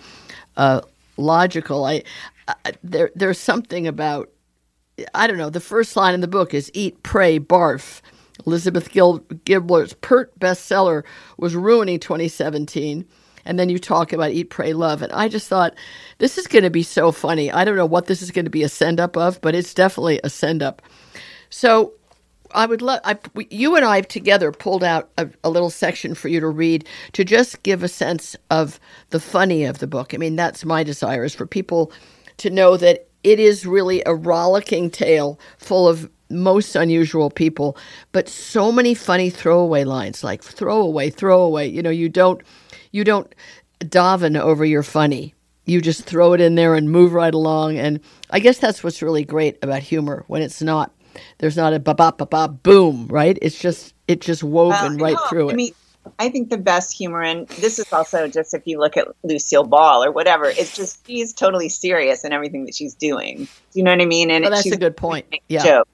uh, 0.58 0.82
logical. 1.18 1.86
I, 1.86 2.04
I 2.48 2.74
there 2.84 3.12
there's 3.16 3.40
something 3.40 3.88
about 3.88 4.30
I 5.16 5.28
don't 5.28 5.38
know. 5.38 5.50
The 5.50 5.62
first 5.62 5.96
line 5.96 6.14
in 6.14 6.22
the 6.22 6.28
book 6.28 6.54
is 6.54 6.70
"Eat, 6.74 7.02
pray, 7.04 7.40
barf." 7.40 8.02
Elizabeth 8.46 8.92
Gil- 8.92 9.20
Pert 9.20 10.40
bestseller 10.40 11.04
was 11.38 11.56
ruining 11.56 12.00
2017 12.00 13.06
and 13.46 13.60
then 13.60 13.70
you 13.70 13.80
talk 13.80 14.14
about 14.14 14.32
eat, 14.32 14.52
pray, 14.52 14.74
love. 14.74 15.02
And 15.02 15.12
I 15.12 15.28
just 15.28 15.48
thought, 15.48 15.74
this 16.20 16.38
is 16.38 16.48
going 16.48 16.64
to 16.64 16.70
be 16.70 16.84
so 16.84 17.12
funny. 17.12 17.52
I 17.52 17.66
don't 17.66 17.76
know 17.76 17.86
what 17.86 18.06
this 18.06 18.22
is 18.22 18.32
going 18.32 18.46
to 18.46 18.52
be 18.52 18.64
a 18.64 18.70
send 18.70 19.00
up 19.00 19.18
of, 19.18 19.42
but 19.42 19.56
it's 19.56 19.74
definitely 19.74 20.20
a 20.24 20.30
send 20.30 20.62
up. 20.62 20.82
So 21.50 21.94
I 22.52 22.66
would 22.66 22.82
love, 22.82 23.02
you 23.50 23.76
and 23.76 23.86
I 23.86 24.02
together 24.02 24.52
pulled 24.52 24.84
out 24.84 25.10
a, 25.18 25.30
a, 25.44 25.50
little 25.50 25.70
section 25.70 26.16
for 26.16 26.30
you 26.30 26.40
to 26.40 26.48
read 26.48 26.88
to 27.14 27.24
just 27.24 27.62
give 27.64 27.84
a 27.84 27.88
sense 27.88 28.36
of 28.50 28.80
the 29.12 29.20
funny 29.20 29.66
of 29.66 29.80
the 29.80 29.88
book. 29.88 30.14
I 30.14 30.18
mean, 30.18 30.36
that's 30.36 30.66
my 30.66 30.84
desire 30.84 31.24
is 31.24 31.36
for 31.36 31.46
people 31.46 31.92
to 32.38 32.50
know 32.50 32.78
that 32.78 33.08
it 33.24 33.40
is 33.40 33.66
really 33.66 34.02
a 34.06 34.16
rollicking 34.16 34.90
tale 34.90 35.40
full 35.58 35.88
of 35.88 36.10
most 36.30 36.76
unusual 36.76 37.30
people, 37.30 37.78
but 38.12 38.30
so 38.30 38.72
many 38.72 38.94
funny 38.94 39.30
throwaway 39.30 39.84
lines 39.84 40.24
like 40.24 40.44
throwaway, 40.44 41.10
throwaway. 41.10 41.68
You 41.68 41.82
know, 41.82 41.90
you 41.90 42.08
don't 42.10 42.42
you 42.92 43.04
don't 43.04 43.34
daven 43.80 44.40
over 44.40 44.64
your 44.66 44.84
funny. 44.84 45.34
You 45.66 45.82
just 45.82 46.04
throw 46.04 46.34
it 46.34 46.42
in 46.42 46.56
there 46.56 46.76
and 46.76 46.92
move 46.92 47.14
right 47.14 47.34
along. 47.34 47.78
And 47.78 48.00
I 48.32 48.40
guess 48.40 48.58
that's 48.58 48.84
what's 48.84 49.02
really 49.02 49.24
great 49.24 49.58
about 49.64 49.84
humor 49.84 50.24
when 50.28 50.42
it's 50.42 50.62
not 50.62 50.92
there's 51.38 51.58
not 51.58 51.74
a 51.74 51.80
ba 51.80 51.96
ba 51.96 52.14
ba 52.18 52.26
ba 52.26 52.48
boom, 52.48 53.08
right? 53.08 53.38
It's 53.42 53.60
just 53.60 53.94
it's 54.08 54.26
just 54.26 54.44
woven 54.44 54.98
right 54.98 55.16
no, 55.16 55.28
through 55.28 55.50
it. 55.50 55.54
I 55.54 55.56
mean, 55.56 55.74
I 56.18 56.30
think 56.30 56.50
the 56.50 56.58
best 56.58 56.96
humor, 56.96 57.22
and 57.22 57.48
this 57.48 57.80
is 57.80 57.92
also 57.92 58.28
just 58.28 58.54
if 58.54 58.66
you 58.66 58.80
look 58.80 58.98
at 58.98 59.08
Lucille 59.24 59.66
Ball 59.66 60.04
or 60.04 60.12
whatever, 60.12 60.46
it's 60.46 60.76
just 60.76 61.06
she's 61.06 61.34
totally 61.34 61.70
serious 61.70 62.24
in 62.24 62.34
everything 62.34 62.66
that 62.66 62.76
she's 62.76 62.96
doing. 62.96 63.48
You 63.74 63.84
know 63.84 63.92
what 63.92 64.02
I 64.02 64.06
mean? 64.06 64.32
And 64.32 64.44
well, 64.44 64.52
that's 64.52 64.72
a 64.72 64.78
good 64.78 64.98
point. 64.98 65.28
Yeah. 65.48 65.64
Jokes. 65.64 65.90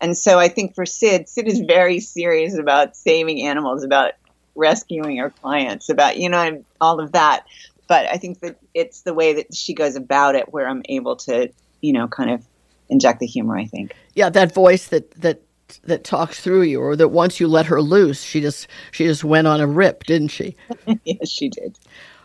And 0.00 0.16
so 0.16 0.38
I 0.38 0.48
think 0.48 0.74
for 0.74 0.86
Sid, 0.86 1.28
Sid 1.28 1.46
is 1.46 1.60
very 1.60 2.00
serious 2.00 2.56
about 2.56 2.96
saving 2.96 3.42
animals, 3.42 3.84
about 3.84 4.12
rescuing 4.54 5.18
her 5.18 5.30
clients, 5.30 5.88
about, 5.90 6.16
you 6.16 6.28
know, 6.28 6.64
all 6.80 7.00
of 7.00 7.12
that. 7.12 7.44
But 7.86 8.06
I 8.06 8.16
think 8.16 8.40
that 8.40 8.56
it's 8.72 9.02
the 9.02 9.12
way 9.12 9.34
that 9.34 9.54
she 9.54 9.74
goes 9.74 9.96
about 9.96 10.36
it 10.36 10.52
where 10.52 10.66
I'm 10.66 10.82
able 10.88 11.16
to, 11.16 11.50
you 11.82 11.92
know, 11.92 12.08
kind 12.08 12.30
of 12.30 12.42
inject 12.90 13.20
the 13.20 13.26
humor, 13.26 13.56
I 13.56 13.66
think. 13.66 13.94
Yeah, 14.14 14.28
that 14.30 14.52
voice 14.52 14.88
that, 14.88 15.10
that, 15.20 15.42
that 15.84 16.04
talks 16.04 16.40
through 16.40 16.62
you 16.62 16.80
or 16.80 16.96
that 16.96 17.08
once 17.08 17.40
you 17.40 17.48
let 17.48 17.66
her 17.66 17.80
loose, 17.80 18.22
she 18.22 18.40
just, 18.40 18.66
she 18.90 19.04
just 19.04 19.24
went 19.24 19.46
on 19.46 19.60
a 19.60 19.66
rip, 19.66 20.04
didn't 20.04 20.28
she? 20.28 20.56
yes, 21.04 21.28
she 21.28 21.48
did. 21.48 21.78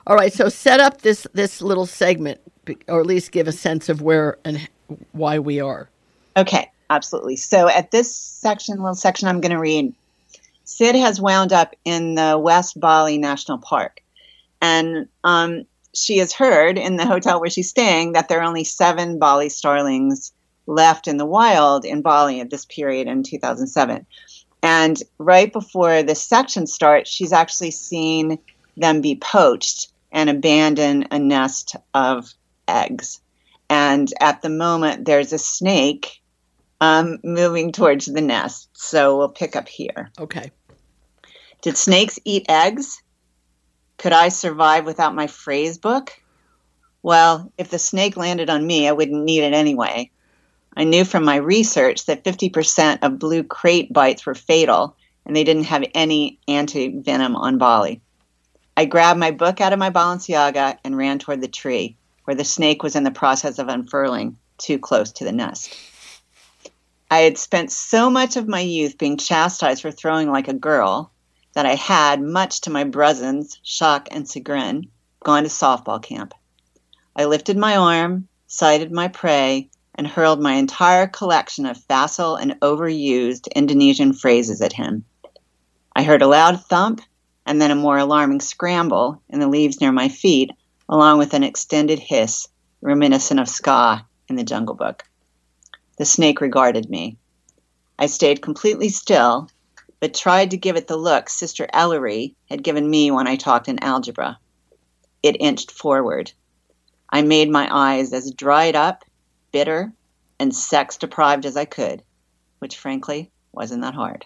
All 0.07 0.15
right. 0.15 0.33
So 0.33 0.49
set 0.49 0.79
up 0.79 1.01
this, 1.01 1.27
this 1.33 1.61
little 1.61 1.85
segment 1.85 2.39
or 2.87 2.99
at 2.99 3.05
least 3.05 3.31
give 3.31 3.47
a 3.47 3.51
sense 3.51 3.89
of 3.89 4.01
where 4.01 4.37
and 4.43 4.67
why 5.11 5.39
we 5.39 5.59
are. 5.59 5.89
Okay, 6.37 6.69
absolutely. 6.89 7.35
So 7.35 7.67
at 7.67 7.91
this 7.91 8.15
section, 8.15 8.77
little 8.77 8.95
section 8.95 9.27
I'm 9.27 9.41
going 9.41 9.51
to 9.51 9.59
read, 9.59 9.93
Sid 10.63 10.95
has 10.95 11.21
wound 11.21 11.53
up 11.53 11.75
in 11.85 12.15
the 12.15 12.37
West 12.37 12.79
Bali 12.79 13.17
National 13.17 13.57
Park. 13.57 14.01
And 14.61 15.07
um, 15.23 15.65
she 15.93 16.17
has 16.17 16.33
heard 16.33 16.77
in 16.77 16.97
the 16.97 17.05
hotel 17.05 17.39
where 17.39 17.49
she's 17.49 17.69
staying 17.69 18.13
that 18.13 18.27
there 18.27 18.39
are 18.39 18.47
only 18.47 18.63
seven 18.63 19.19
Bali 19.19 19.49
starlings 19.49 20.31
left 20.67 21.07
in 21.07 21.17
the 21.17 21.25
wild 21.25 21.85
in 21.85 22.01
Bali 22.01 22.41
at 22.41 22.49
this 22.49 22.65
period 22.65 23.07
in 23.07 23.23
2007. 23.23 24.05
And 24.63 25.01
right 25.17 25.51
before 25.51 26.01
this 26.01 26.23
section 26.23 26.65
starts, 26.65 27.09
she's 27.09 27.33
actually 27.33 27.71
seen 27.71 28.39
them 28.77 29.01
be 29.01 29.15
poached 29.15 29.91
and 30.11 30.29
abandon 30.29 31.07
a 31.11 31.19
nest 31.19 31.75
of 31.93 32.33
eggs. 32.67 33.21
And 33.69 34.11
at 34.19 34.41
the 34.41 34.49
moment, 34.49 35.05
there's 35.05 35.33
a 35.33 35.37
snake 35.37 36.21
um, 36.81 37.19
moving 37.23 37.71
towards 37.71 38.05
the 38.05 38.21
nest. 38.21 38.69
So 38.73 39.17
we'll 39.17 39.29
pick 39.29 39.55
up 39.55 39.67
here. 39.67 40.09
Okay. 40.19 40.51
Did 41.61 41.77
snakes 41.77 42.19
eat 42.25 42.45
eggs? 42.49 43.01
Could 43.97 44.13
I 44.13 44.29
survive 44.29 44.85
without 44.85 45.15
my 45.15 45.27
phrase 45.27 45.77
book? 45.77 46.11
Well, 47.01 47.51
if 47.57 47.69
the 47.69 47.79
snake 47.79 48.17
landed 48.17 48.49
on 48.49 48.65
me, 48.65 48.87
I 48.87 48.91
wouldn't 48.91 49.23
need 49.23 49.43
it 49.43 49.53
anyway. 49.53 50.11
I 50.75 50.83
knew 50.83 51.05
from 51.05 51.23
my 51.23 51.37
research 51.37 52.05
that 52.05 52.23
50% 52.23 52.99
of 53.01 53.19
blue 53.19 53.43
krait 53.43 53.93
bites 53.93 54.25
were 54.25 54.35
fatal, 54.35 54.97
and 55.25 55.35
they 55.35 55.43
didn't 55.43 55.65
have 55.65 55.85
any 55.93 56.39
anti 56.47 56.99
venom 56.99 57.35
on 57.35 57.57
Bali. 57.57 58.01
I 58.77 58.85
grabbed 58.85 59.19
my 59.19 59.31
book 59.31 59.61
out 59.61 59.71
of 59.71 59.79
my 59.79 59.89
Balenciaga 59.89 60.77
and 60.83 60.97
ran 60.97 61.19
toward 61.19 61.41
the 61.41 61.47
tree, 61.47 61.95
where 62.25 62.35
the 62.35 62.43
snake 62.43 62.83
was 62.83 62.95
in 62.95 63.03
the 63.03 63.11
process 63.11 63.57
of 63.57 63.69
unfurling, 63.69 64.37
too 64.57 64.79
close 64.79 65.13
to 65.13 65.23
the 65.23 65.31
nest. 65.31 65.73
I 67.09 67.19
had 67.19 67.37
spent 67.37 67.71
so 67.71 68.09
much 68.09 68.35
of 68.35 68.47
my 68.47 68.59
youth 68.59 68.97
being 68.97 69.15
chastised 69.17 69.81
for 69.81 69.91
throwing 69.91 70.29
like 70.29 70.49
a 70.49 70.53
girl 70.53 71.11
that 71.53 71.65
I 71.65 71.75
had, 71.75 72.21
much 72.21 72.61
to 72.61 72.69
my 72.69 72.83
brother's 72.83 73.59
shock 73.63 74.09
and 74.11 74.29
chagrin, 74.29 74.89
gone 75.23 75.43
to 75.43 75.49
softball 75.49 76.03
camp. 76.03 76.33
I 77.15 77.25
lifted 77.25 77.57
my 77.57 77.77
arm, 77.77 78.27
sighted 78.47 78.91
my 78.91 79.07
prey, 79.07 79.69
and 79.95 80.05
hurled 80.05 80.41
my 80.41 80.53
entire 80.53 81.07
collection 81.07 81.65
of 81.65 81.77
facile 81.77 82.35
and 82.35 82.59
overused 82.61 83.47
Indonesian 83.55 84.13
phrases 84.13 84.61
at 84.61 84.73
him. 84.73 85.05
I 85.95 86.03
heard 86.03 86.21
a 86.21 86.27
loud 86.27 86.63
thump, 86.65 87.01
and 87.45 87.61
then 87.61 87.71
a 87.71 87.75
more 87.75 87.97
alarming 87.97 88.41
scramble 88.41 89.21
in 89.29 89.39
the 89.39 89.47
leaves 89.47 89.79
near 89.79 89.91
my 89.91 90.09
feet, 90.09 90.51
along 90.89 91.17
with 91.17 91.33
an 91.33 91.43
extended 91.43 91.99
hiss 91.99 92.47
reminiscent 92.81 93.39
of 93.39 93.49
Kaa 93.63 94.05
in 94.27 94.35
the 94.35 94.43
Jungle 94.43 94.75
Book. 94.75 95.03
The 95.97 96.05
snake 96.05 96.41
regarded 96.41 96.89
me. 96.89 97.17
I 97.97 98.07
stayed 98.07 98.41
completely 98.41 98.89
still, 98.89 99.49
but 100.01 100.13
tried 100.13 100.51
to 100.51 100.57
give 100.57 100.75
it 100.75 100.87
the 100.87 100.97
look 100.97 101.29
Sister 101.29 101.67
Ellery 101.71 102.35
had 102.49 102.63
given 102.63 102.89
me 102.89 103.11
when 103.11 103.27
I 103.27 103.37
talked 103.37 103.69
in 103.69 103.81
algebra. 103.81 104.37
It 105.23 105.37
inched 105.39 105.71
forward. 105.71 106.33
I 107.09 107.21
made 107.21 107.49
my 107.49 107.69
eyes 107.71 108.11
as 108.11 108.31
dried 108.31 108.75
up, 108.75 109.04
bitter, 109.55 109.93
and 110.37 110.53
sex 110.53 110.97
deprived 110.97 111.45
as 111.45 111.55
I 111.55 111.63
could, 111.63 112.03
which 112.59 112.75
frankly 112.75 113.31
wasn't 113.53 113.83
that 113.83 113.93
hard. 113.93 114.25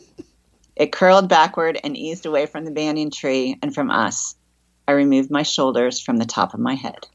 it 0.76 0.92
curled 0.92 1.30
backward 1.30 1.80
and 1.82 1.96
eased 1.96 2.26
away 2.26 2.44
from 2.44 2.66
the 2.66 2.70
banyan 2.70 3.10
tree 3.10 3.58
and 3.62 3.74
from 3.74 3.90
us. 3.90 4.34
I 4.86 4.92
removed 4.92 5.30
my 5.30 5.44
shoulders 5.44 5.98
from 5.98 6.18
the 6.18 6.26
top 6.26 6.52
of 6.52 6.60
my 6.60 6.74
head. 6.74 7.06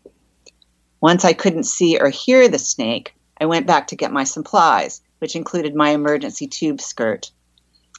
Once 0.99 1.23
I 1.23 1.33
couldn't 1.33 1.65
see 1.65 1.99
or 1.99 2.09
hear 2.09 2.47
the 2.47 2.57
snake, 2.57 3.13
I 3.39 3.45
went 3.45 3.67
back 3.67 3.89
to 3.89 3.95
get 3.95 4.11
my 4.11 4.23
supplies, 4.23 5.03
which 5.19 5.35
included 5.35 5.75
my 5.75 5.91
emergency 5.91 6.47
tube 6.47 6.81
skirt. 6.81 7.29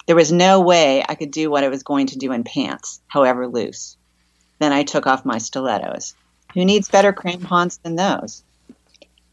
There 0.09 0.17
was 0.17 0.33
no 0.33 0.61
way 0.61 1.05
I 1.09 1.15
could 1.15 1.31
do 1.31 1.53
what 1.53 1.63
I 1.63 1.69
was 1.69 1.85
going 1.85 2.09
to 2.09 2.19
do 2.19 2.33
in 2.33 2.43
pants, 2.43 3.01
however 3.07 3.47
loose. 3.47 3.97
Then 4.59 4.73
I 4.73 4.83
took 4.83 5.07
off 5.07 5.25
my 5.25 5.39
stilettos. 5.39 6.15
Who 6.55 6.65
needs 6.65 6.89
better 6.89 7.13
crampons 7.13 7.79
than 7.79 7.95
those? 7.95 8.43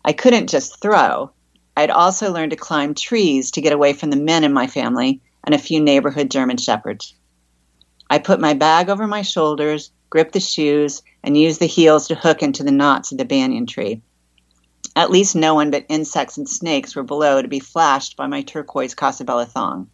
I 0.06 0.14
couldn't 0.14 0.50
just 0.50 0.82
throw. 0.82 1.32
I'd 1.76 1.90
also 1.90 2.32
learned 2.32 2.52
to 2.52 2.58
climb 2.58 2.94
trees 2.94 3.52
to 3.52 3.62
get 3.62 3.74
away 3.74 3.94
from 3.94 4.10
the 4.10 4.18
men 4.18 4.44
in 4.44 4.54
my 4.54 4.68
family 4.68 5.22
and 5.44 5.56
a 5.56 5.60
few 5.60 5.80
neighborhood 5.80 6.30
German 6.30 6.58
shepherds. 6.58 7.14
I 8.10 8.20
put 8.20 8.40
my 8.40 8.54
bag 8.54 8.90
over 8.90 9.08
my 9.08 9.22
shoulders, 9.22 9.92
gripped 10.10 10.34
the 10.34 10.40
shoes, 10.40 11.02
and 11.24 11.38
used 11.38 11.60
the 11.60 11.66
heels 11.66 12.08
to 12.08 12.16
hook 12.16 12.44
into 12.44 12.64
the 12.64 12.72
knots 12.72 13.12
of 13.12 13.18
the 13.18 13.26
banyan 13.26 13.66
tree. 13.66 14.02
At 14.96 15.10
least 15.10 15.36
no 15.36 15.56
one 15.56 15.72
but 15.72 15.86
insects 15.90 16.38
and 16.38 16.48
snakes 16.48 16.96
were 16.96 17.04
below 17.04 17.42
to 17.42 17.48
be 17.48 17.60
flashed 17.60 18.16
by 18.16 18.28
my 18.28 18.42
turquoise 18.42 18.94
Casabella 18.94 19.46
thong. 19.46 19.90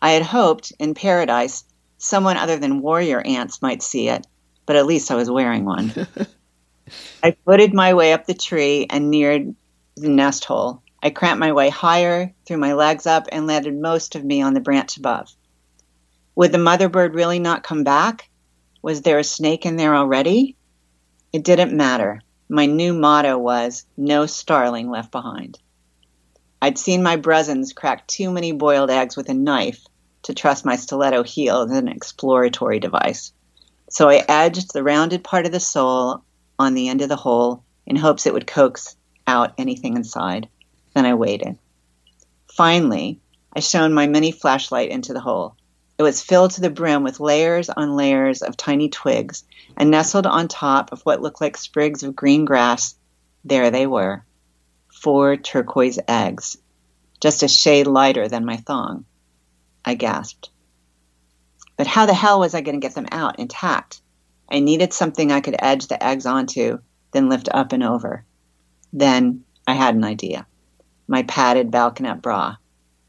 I 0.00 0.12
had 0.12 0.22
hoped, 0.22 0.72
in 0.78 0.94
paradise, 0.94 1.64
someone 1.98 2.36
other 2.36 2.56
than 2.56 2.80
warrior 2.80 3.20
ants 3.20 3.60
might 3.60 3.82
see 3.82 4.08
it, 4.08 4.26
but 4.64 4.76
at 4.76 4.86
least 4.86 5.10
I 5.10 5.16
was 5.16 5.30
wearing 5.30 5.64
one. 5.64 5.92
I 7.22 7.36
footed 7.44 7.74
my 7.74 7.94
way 7.94 8.12
up 8.12 8.26
the 8.26 8.34
tree 8.34 8.86
and 8.88 9.10
neared 9.10 9.54
the 9.96 10.08
nest 10.08 10.44
hole. 10.44 10.82
I 11.02 11.10
cramped 11.10 11.40
my 11.40 11.52
way 11.52 11.68
higher, 11.68 12.34
threw 12.44 12.56
my 12.56 12.74
legs 12.74 13.06
up, 13.06 13.26
and 13.30 13.46
landed 13.46 13.74
most 13.74 14.14
of 14.14 14.24
me 14.24 14.42
on 14.42 14.54
the 14.54 14.60
branch 14.60 14.96
above. 14.96 15.34
Would 16.34 16.52
the 16.52 16.58
mother 16.58 16.88
bird 16.88 17.14
really 17.14 17.38
not 17.38 17.62
come 17.62 17.84
back? 17.84 18.28
Was 18.82 19.02
there 19.02 19.18
a 19.18 19.24
snake 19.24 19.66
in 19.66 19.76
there 19.76 19.94
already? 19.94 20.56
It 21.32 21.44
didn't 21.44 21.76
matter. 21.76 22.20
My 22.48 22.66
new 22.66 22.92
motto 22.92 23.36
was 23.38 23.84
no 23.96 24.26
starling 24.26 24.90
left 24.90 25.10
behind. 25.10 25.58
I'd 26.62 26.78
seen 26.78 27.02
my 27.02 27.16
Brezins 27.16 27.74
crack 27.74 28.06
too 28.06 28.30
many 28.30 28.52
boiled 28.52 28.90
eggs 28.90 29.16
with 29.16 29.28
a 29.28 29.34
knife 29.34 29.84
to 30.22 30.34
trust 30.34 30.64
my 30.64 30.76
stiletto 30.76 31.22
heel 31.22 31.62
as 31.62 31.70
an 31.70 31.88
exploratory 31.88 32.80
device. 32.80 33.32
So 33.90 34.08
I 34.08 34.24
edged 34.28 34.72
the 34.72 34.82
rounded 34.82 35.24
part 35.24 35.46
of 35.46 35.52
the 35.52 35.60
sole 35.60 36.24
on 36.58 36.74
the 36.74 36.88
end 36.88 37.02
of 37.02 37.08
the 37.08 37.16
hole 37.16 37.62
in 37.86 37.96
hopes 37.96 38.26
it 38.26 38.32
would 38.32 38.46
coax 38.46 38.96
out 39.26 39.54
anything 39.58 39.96
inside. 39.96 40.48
Then 40.94 41.06
I 41.06 41.14
waited. 41.14 41.58
Finally, 42.48 43.20
I 43.54 43.60
shone 43.60 43.92
my 43.92 44.06
mini 44.06 44.32
flashlight 44.32 44.90
into 44.90 45.12
the 45.12 45.20
hole. 45.20 45.56
It 45.98 46.02
was 46.02 46.22
filled 46.22 46.52
to 46.52 46.60
the 46.60 46.70
brim 46.70 47.02
with 47.02 47.20
layers 47.20 47.70
on 47.70 47.96
layers 47.96 48.42
of 48.42 48.56
tiny 48.56 48.88
twigs, 48.88 49.44
and 49.76 49.90
nestled 49.90 50.26
on 50.26 50.48
top 50.48 50.92
of 50.92 51.02
what 51.02 51.22
looked 51.22 51.40
like 51.40 51.56
sprigs 51.56 52.02
of 52.02 52.16
green 52.16 52.44
grass, 52.44 52.94
there 53.44 53.70
they 53.70 53.86
were 53.86 54.24
four 54.96 55.36
turquoise 55.36 55.98
eggs, 56.08 56.56
just 57.20 57.42
a 57.42 57.48
shade 57.48 57.86
lighter 57.86 58.28
than 58.28 58.44
my 58.44 58.56
thong. 58.56 59.04
I 59.84 59.94
gasped. 59.94 60.50
But 61.76 61.86
how 61.86 62.06
the 62.06 62.14
hell 62.14 62.40
was 62.40 62.54
I 62.54 62.62
going 62.62 62.80
to 62.80 62.84
get 62.84 62.94
them 62.94 63.06
out 63.12 63.38
intact? 63.38 64.00
I 64.48 64.60
needed 64.60 64.92
something 64.92 65.32
I 65.32 65.40
could 65.40 65.56
edge 65.58 65.88
the 65.88 66.02
eggs 66.02 66.26
onto, 66.26 66.78
then 67.12 67.28
lift 67.28 67.48
up 67.52 67.72
and 67.72 67.82
over. 67.82 68.24
Then 68.92 69.44
I 69.66 69.74
had 69.74 69.94
an 69.94 70.04
idea. 70.04 70.46
My 71.08 71.22
padded 71.24 71.70
balconette 71.70 72.22
bra, 72.22 72.56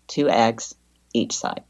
two 0.08 0.30
eggs 0.30 0.76
each 1.14 1.34
side. 1.34 1.64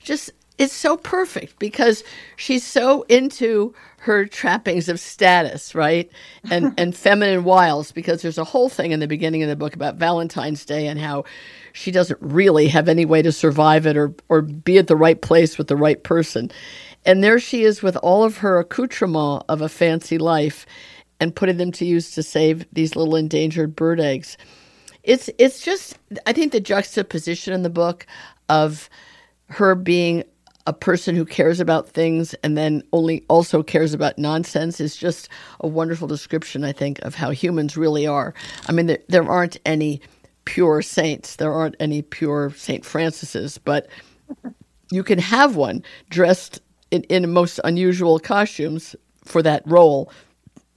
Just 0.00 0.30
it's 0.58 0.74
so 0.74 0.96
perfect 0.96 1.58
because 1.60 2.02
she's 2.36 2.66
so 2.66 3.02
into 3.02 3.74
her 3.98 4.26
trappings 4.26 4.88
of 4.88 4.98
status, 4.98 5.74
right? 5.74 6.10
And 6.50 6.74
and 6.78 6.96
feminine 6.96 7.44
wiles 7.44 7.92
because 7.92 8.22
there's 8.22 8.38
a 8.38 8.44
whole 8.44 8.68
thing 8.68 8.90
in 8.90 9.00
the 9.00 9.06
beginning 9.06 9.42
of 9.42 9.48
the 9.48 9.56
book 9.56 9.74
about 9.74 9.96
Valentine's 9.96 10.64
Day 10.64 10.88
and 10.88 10.98
how 10.98 11.24
she 11.72 11.90
doesn't 11.90 12.18
really 12.20 12.68
have 12.68 12.88
any 12.88 13.04
way 13.04 13.22
to 13.22 13.32
survive 13.32 13.86
it 13.86 13.96
or 13.96 14.14
or 14.28 14.42
be 14.42 14.78
at 14.78 14.88
the 14.88 14.96
right 14.96 15.20
place 15.20 15.56
with 15.58 15.68
the 15.68 15.76
right 15.76 16.02
person. 16.02 16.50
And 17.08 17.24
there 17.24 17.38
she 17.38 17.64
is 17.64 17.82
with 17.82 17.96
all 17.96 18.22
of 18.22 18.36
her 18.36 18.58
accoutrement 18.58 19.42
of 19.48 19.62
a 19.62 19.68
fancy 19.70 20.18
life 20.18 20.66
and 21.20 21.34
putting 21.34 21.56
them 21.56 21.72
to 21.72 21.86
use 21.86 22.10
to 22.10 22.22
save 22.22 22.66
these 22.70 22.96
little 22.96 23.16
endangered 23.16 23.74
bird 23.74 23.98
eggs. 23.98 24.36
It's 25.04 25.30
it's 25.38 25.62
just 25.62 25.98
I 26.26 26.34
think 26.34 26.52
the 26.52 26.60
juxtaposition 26.60 27.54
in 27.54 27.62
the 27.62 27.70
book 27.70 28.06
of 28.50 28.90
her 29.48 29.74
being 29.74 30.22
a 30.66 30.72
person 30.74 31.16
who 31.16 31.24
cares 31.24 31.60
about 31.60 31.88
things 31.88 32.34
and 32.44 32.58
then 32.58 32.82
only 32.92 33.24
also 33.30 33.62
cares 33.62 33.94
about 33.94 34.18
nonsense 34.18 34.78
is 34.78 34.94
just 34.94 35.30
a 35.60 35.66
wonderful 35.66 36.08
description, 36.08 36.62
I 36.62 36.72
think, 36.72 36.98
of 36.98 37.14
how 37.14 37.30
humans 37.30 37.74
really 37.74 38.06
are. 38.06 38.34
I 38.66 38.72
mean, 38.72 38.84
there, 38.84 38.98
there 39.08 39.26
aren't 39.26 39.56
any 39.64 40.02
pure 40.44 40.82
saints, 40.82 41.36
there 41.36 41.54
aren't 41.54 41.76
any 41.80 42.02
pure 42.02 42.50
St. 42.50 42.84
Francis's, 42.84 43.56
but 43.56 43.88
you 44.90 45.02
can 45.02 45.18
have 45.18 45.56
one 45.56 45.82
dressed 46.10 46.60
in, 46.90 47.02
in 47.04 47.30
most 47.32 47.60
unusual 47.64 48.18
costumes 48.18 48.96
for 49.24 49.42
that 49.42 49.62
role, 49.66 50.12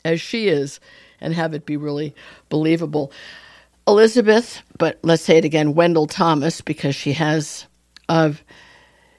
as 0.03 0.19
she 0.19 0.47
is, 0.47 0.79
and 1.19 1.33
have 1.33 1.53
it 1.53 1.65
be 1.65 1.77
really 1.77 2.13
believable. 2.49 3.11
Elizabeth, 3.87 4.61
but 4.77 4.99
let's 5.03 5.23
say 5.23 5.37
it 5.37 5.45
again, 5.45 5.73
Wendall 5.73 6.07
Thomas, 6.09 6.61
because 6.61 6.95
she 6.95 7.13
has 7.13 7.65
uh, 8.09 8.33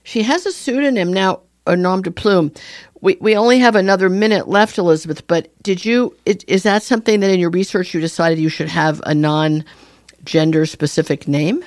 she 0.04 0.22
has 0.22 0.46
a 0.46 0.52
pseudonym 0.52 1.12
now, 1.12 1.40
a 1.66 1.76
nom 1.76 2.02
de 2.02 2.10
plume. 2.10 2.52
We 3.00 3.16
we 3.20 3.36
only 3.36 3.58
have 3.58 3.74
another 3.74 4.08
minute 4.08 4.48
left, 4.48 4.78
Elizabeth. 4.78 5.26
But 5.26 5.50
did 5.62 5.84
you 5.84 6.16
is 6.24 6.62
that 6.62 6.82
something 6.82 7.20
that 7.20 7.30
in 7.30 7.40
your 7.40 7.50
research 7.50 7.94
you 7.94 8.00
decided 8.00 8.38
you 8.38 8.48
should 8.48 8.68
have 8.68 9.00
a 9.04 9.14
non 9.14 9.64
gender 10.24 10.66
specific 10.66 11.26
name? 11.26 11.64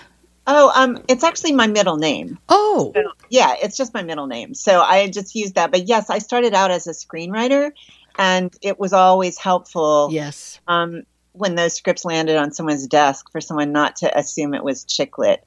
Oh, 0.48 0.72
um, 0.76 1.04
it's 1.08 1.24
actually 1.24 1.54
my 1.54 1.68
middle 1.68 1.98
name. 1.98 2.38
Oh, 2.50 2.92
so, 2.96 3.04
yeah, 3.30 3.56
it's 3.62 3.76
just 3.76 3.94
my 3.94 4.04
middle 4.04 4.28
name. 4.28 4.54
So 4.54 4.82
I 4.82 5.10
just 5.10 5.34
used 5.36 5.56
that. 5.56 5.72
But 5.72 5.88
yes, 5.88 6.10
I 6.10 6.20
started 6.20 6.54
out 6.54 6.72
as 6.72 6.88
a 6.88 6.92
screenwriter, 6.92 7.72
and 8.18 8.56
it 8.62 8.80
was 8.80 8.94
always 8.94 9.38
helpful. 9.38 10.10
Yes. 10.12 10.60
Um, 10.68 11.04
when 11.32 11.56
those 11.56 11.74
scripts 11.74 12.06
landed 12.06 12.38
on 12.38 12.52
someone's 12.52 12.88
desk, 12.88 13.32
for 13.32 13.42
someone 13.42 13.72
not 13.72 13.98
to 13.98 14.18
assume 14.18 14.54
it 14.54 14.64
was 14.64 14.86
chick 14.86 15.18
lit. 15.18 15.44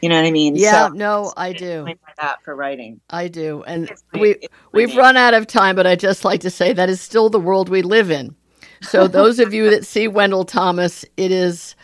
You 0.00 0.10
know 0.10 0.16
what 0.16 0.26
I 0.26 0.30
mean? 0.30 0.56
Yeah, 0.56 0.88
so, 0.88 0.92
no, 0.92 1.32
I 1.36 1.52
do. 1.52 1.86
That 2.18 2.42
for 2.42 2.54
writing, 2.54 3.00
I 3.10 3.28
do, 3.28 3.62
and 3.66 3.90
my, 4.12 4.20
we 4.20 4.36
we've 4.72 4.90
name. 4.90 4.98
run 4.98 5.16
out 5.16 5.34
of 5.34 5.46
time, 5.46 5.76
but 5.76 5.86
I 5.86 5.96
just 5.96 6.24
like 6.24 6.40
to 6.42 6.50
say 6.50 6.72
that 6.72 6.88
is 6.88 7.00
still 7.00 7.28
the 7.28 7.40
world 7.40 7.68
we 7.68 7.82
live 7.82 8.10
in. 8.10 8.36
So 8.82 9.08
those 9.08 9.38
of 9.38 9.54
you 9.54 9.70
that 9.70 9.86
see 9.86 10.06
Wendall 10.06 10.46
Thomas, 10.46 11.04
it 11.16 11.32
is 11.32 11.74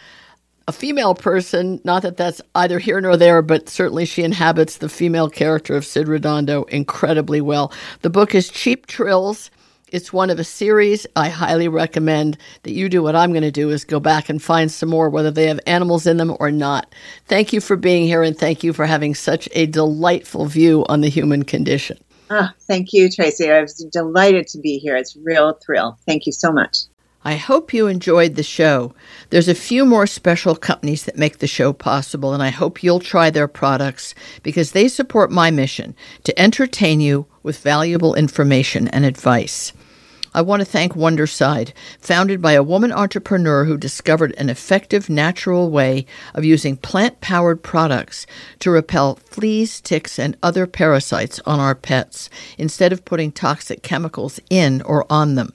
a 0.68 0.72
female 0.72 1.14
person. 1.14 1.81
Not 1.85 2.03
that 2.03 2.16
that's 2.16 2.40
either 2.55 2.79
here 2.79 3.01
nor 3.01 3.16
there, 3.16 3.42
but 3.42 3.68
certainly 3.68 4.05
she 4.05 4.22
inhabits 4.22 4.79
the 4.79 4.88
female 4.88 5.29
character 5.29 5.77
of 5.77 5.85
Sid 5.85 6.09
Redondo 6.09 6.64
incredibly 6.64 7.40
well. 7.40 7.72
The 8.03 8.11
book 8.11 8.35
is 8.35 8.48
Cheap 8.48 8.87
Trills. 8.87 9.51
It's 9.88 10.12
one 10.12 10.31
of 10.31 10.38
a 10.38 10.44
series. 10.44 11.07
I 11.16 11.29
highly 11.29 11.68
recommend 11.68 12.38
that 12.62 12.72
you 12.72 12.88
do 12.88 13.03
what 13.03 13.14
I'm 13.14 13.33
going 13.33 13.42
to 13.42 13.51
do 13.51 13.68
is 13.68 13.85
go 13.85 14.01
back 14.01 14.31
and 14.31 14.42
find 14.42 14.72
some 14.72 14.88
more, 14.88 15.11
whether 15.11 15.31
they 15.31 15.48
have 15.48 15.61
animals 15.66 16.07
in 16.07 16.16
them 16.16 16.35
or 16.40 16.51
not. 16.51 16.94
Thank 17.27 17.53
you 17.53 17.61
for 17.61 17.77
being 17.77 18.07
here 18.07 18.22
and 18.22 18.37
thank 18.37 18.64
you 18.64 18.72
for 18.72 18.87
having 18.87 19.14
such 19.14 19.51
a 19.53 19.66
delightful 19.66 20.46
view 20.46 20.87
on 20.88 21.03
the 21.03 21.11
human 21.11 21.44
condition. 21.44 21.98
Oh, 22.31 22.48
thank 22.61 22.94
you, 22.94 23.11
Tracie. 23.11 23.51
I 23.51 23.61
was 23.61 23.85
delighted 23.92 24.46
to 24.48 24.59
be 24.59 24.79
here. 24.79 24.96
It's 24.96 25.14
real 25.22 25.53
thrill. 25.62 25.98
Thank 26.07 26.25
you 26.25 26.33
so 26.33 26.51
much. 26.51 26.79
I 27.24 27.37
hope 27.37 27.72
you 27.72 27.87
enjoyed 27.87 28.35
the 28.35 28.42
show. 28.42 28.94
There's 29.30 29.46
a 29.46 29.54
few 29.54 29.85
more 29.85 30.08
special 30.08 30.56
companies 30.56 31.04
that 31.04 31.16
make 31.16 31.38
the 31.38 31.46
show 31.46 31.72
possible, 31.72 32.35
and 32.35 32.42
I 32.42 32.50
hope 32.50 32.82
you'll 32.82 32.98
try 32.98 33.30
their 33.30 33.46
products 33.46 34.12
because 34.42 34.72
they 34.72 34.88
support 34.88 35.30
my 35.30 35.52
mission 35.52 35.94
to 36.24 36.37
entertain 36.37 37.00
you 37.00 37.26
with 37.44 37.58
valuable 37.58 38.16
information 38.16 38.88
and 38.88 39.04
advice. 39.04 39.72
I 40.35 40.42
want 40.42 40.62
to 40.62 40.66
thank 40.66 40.94
Wondercide, 40.94 41.72
founded 42.00 42.42
by 42.42 42.52
a 42.52 42.62
woman 42.62 42.90
entrepreneur 42.90 43.66
who 43.66 43.76
discovered 43.76 44.35
an 44.37 44.48
effective 44.48 45.08
natural 45.08 45.70
way 45.70 46.06
of 46.35 46.44
using 46.44 46.76
plant 46.76 47.20
powered 47.20 47.62
products 47.62 48.26
to 48.61 48.70
repel 48.70 49.16
fleas, 49.26 49.80
ticks, 49.80 50.18
and 50.18 50.37
other 50.42 50.66
parasites 50.66 51.38
on 51.46 51.61
our 51.61 51.76
pets 51.76 52.28
instead 52.58 52.92
of 52.92 53.04
putting 53.04 53.30
toxic 53.30 53.82
chemicals 53.82 54.40
in 54.50 54.82
or 54.82 55.06
on 55.08 55.37
them. 55.37 55.52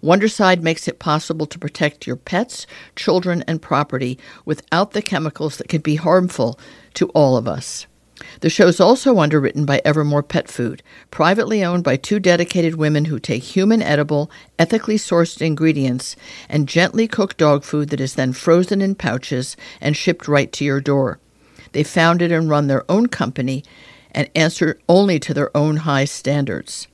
Wondercide 0.00 0.62
makes 0.62 0.88
it 0.88 0.98
possible 0.98 1.46
to 1.46 1.58
protect 1.58 2.06
your 2.06 2.16
pets, 2.16 2.66
children, 2.96 3.44
and 3.46 3.60
property 3.60 4.18
without 4.44 4.92
the 4.92 5.02
chemicals 5.02 5.56
that 5.56 5.68
can 5.68 5.80
be 5.80 5.96
harmful 5.96 6.58
to 6.94 7.08
all 7.10 7.36
of 7.36 7.48
us. 7.48 7.86
The 8.40 8.50
show 8.50 8.68
is 8.68 8.80
also 8.80 9.18
underwritten 9.18 9.64
by 9.64 9.82
Evermore 9.84 10.22
Pet 10.22 10.48
Food, 10.48 10.82
privately 11.10 11.64
owned 11.64 11.82
by 11.82 11.96
two 11.96 12.20
dedicated 12.20 12.76
women 12.76 13.06
who 13.06 13.18
take 13.18 13.42
human 13.42 13.82
edible, 13.82 14.30
ethically 14.58 14.96
sourced 14.96 15.42
ingredients 15.42 16.14
and 16.48 16.68
gently 16.68 17.08
cook 17.08 17.36
dog 17.36 17.64
food 17.64 17.88
that 17.90 18.00
is 18.00 18.14
then 18.14 18.32
frozen 18.32 18.80
in 18.80 18.94
pouches 18.94 19.56
and 19.80 19.96
shipped 19.96 20.28
right 20.28 20.52
to 20.52 20.64
your 20.64 20.80
door. 20.80 21.18
They 21.72 21.82
founded 21.82 22.30
and 22.30 22.48
run 22.48 22.68
their 22.68 22.88
own 22.88 23.08
company 23.08 23.64
and 24.12 24.30
answer 24.36 24.78
only 24.88 25.18
to 25.18 25.34
their 25.34 25.54
own 25.56 25.78
high 25.78 26.04
standards. 26.04 26.86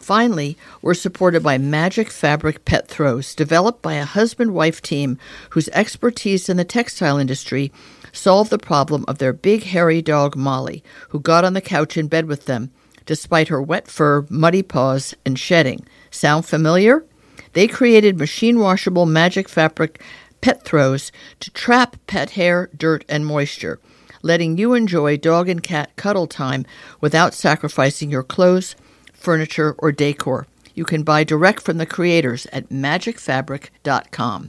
Finally, 0.00 0.56
we're 0.80 0.94
supported 0.94 1.42
by 1.42 1.58
Magic 1.58 2.10
Fabric 2.10 2.64
Pet 2.64 2.88
Throws, 2.88 3.34
developed 3.34 3.82
by 3.82 3.94
a 3.94 4.04
husband 4.04 4.54
wife 4.54 4.80
team 4.80 5.18
whose 5.50 5.68
expertise 5.70 6.48
in 6.48 6.56
the 6.56 6.64
textile 6.64 7.18
industry 7.18 7.72
solved 8.12 8.50
the 8.50 8.58
problem 8.58 9.04
of 9.08 9.18
their 9.18 9.32
big 9.32 9.64
hairy 9.64 10.00
dog 10.00 10.36
Molly, 10.36 10.82
who 11.10 11.20
got 11.20 11.44
on 11.44 11.52
the 11.52 11.60
couch 11.60 11.96
in 11.96 12.08
bed 12.08 12.26
with 12.26 12.46
them, 12.46 12.70
despite 13.06 13.48
her 13.48 13.60
wet 13.60 13.88
fur, 13.88 14.26
muddy 14.30 14.62
paws, 14.62 15.14
and 15.26 15.38
shedding. 15.38 15.84
Sound 16.10 16.46
familiar? 16.46 17.04
They 17.52 17.66
created 17.66 18.18
machine 18.18 18.58
washable 18.60 19.06
magic 19.06 19.48
fabric 19.48 20.00
pet 20.40 20.64
throws 20.64 21.10
to 21.40 21.50
trap 21.50 21.96
pet 22.06 22.30
hair, 22.30 22.70
dirt, 22.76 23.04
and 23.08 23.26
moisture, 23.26 23.80
letting 24.22 24.56
you 24.56 24.74
enjoy 24.74 25.16
dog 25.16 25.48
and 25.48 25.62
cat 25.62 25.94
cuddle 25.96 26.26
time 26.26 26.64
without 27.00 27.34
sacrificing 27.34 28.10
your 28.10 28.22
clothes, 28.22 28.76
furniture, 29.18 29.74
or 29.78 29.92
decor. 29.92 30.46
You 30.74 30.84
can 30.84 31.02
buy 31.02 31.24
direct 31.24 31.62
from 31.62 31.78
the 31.78 31.86
creators 31.86 32.46
at 32.52 32.68
magicfabric.com. 32.68 34.46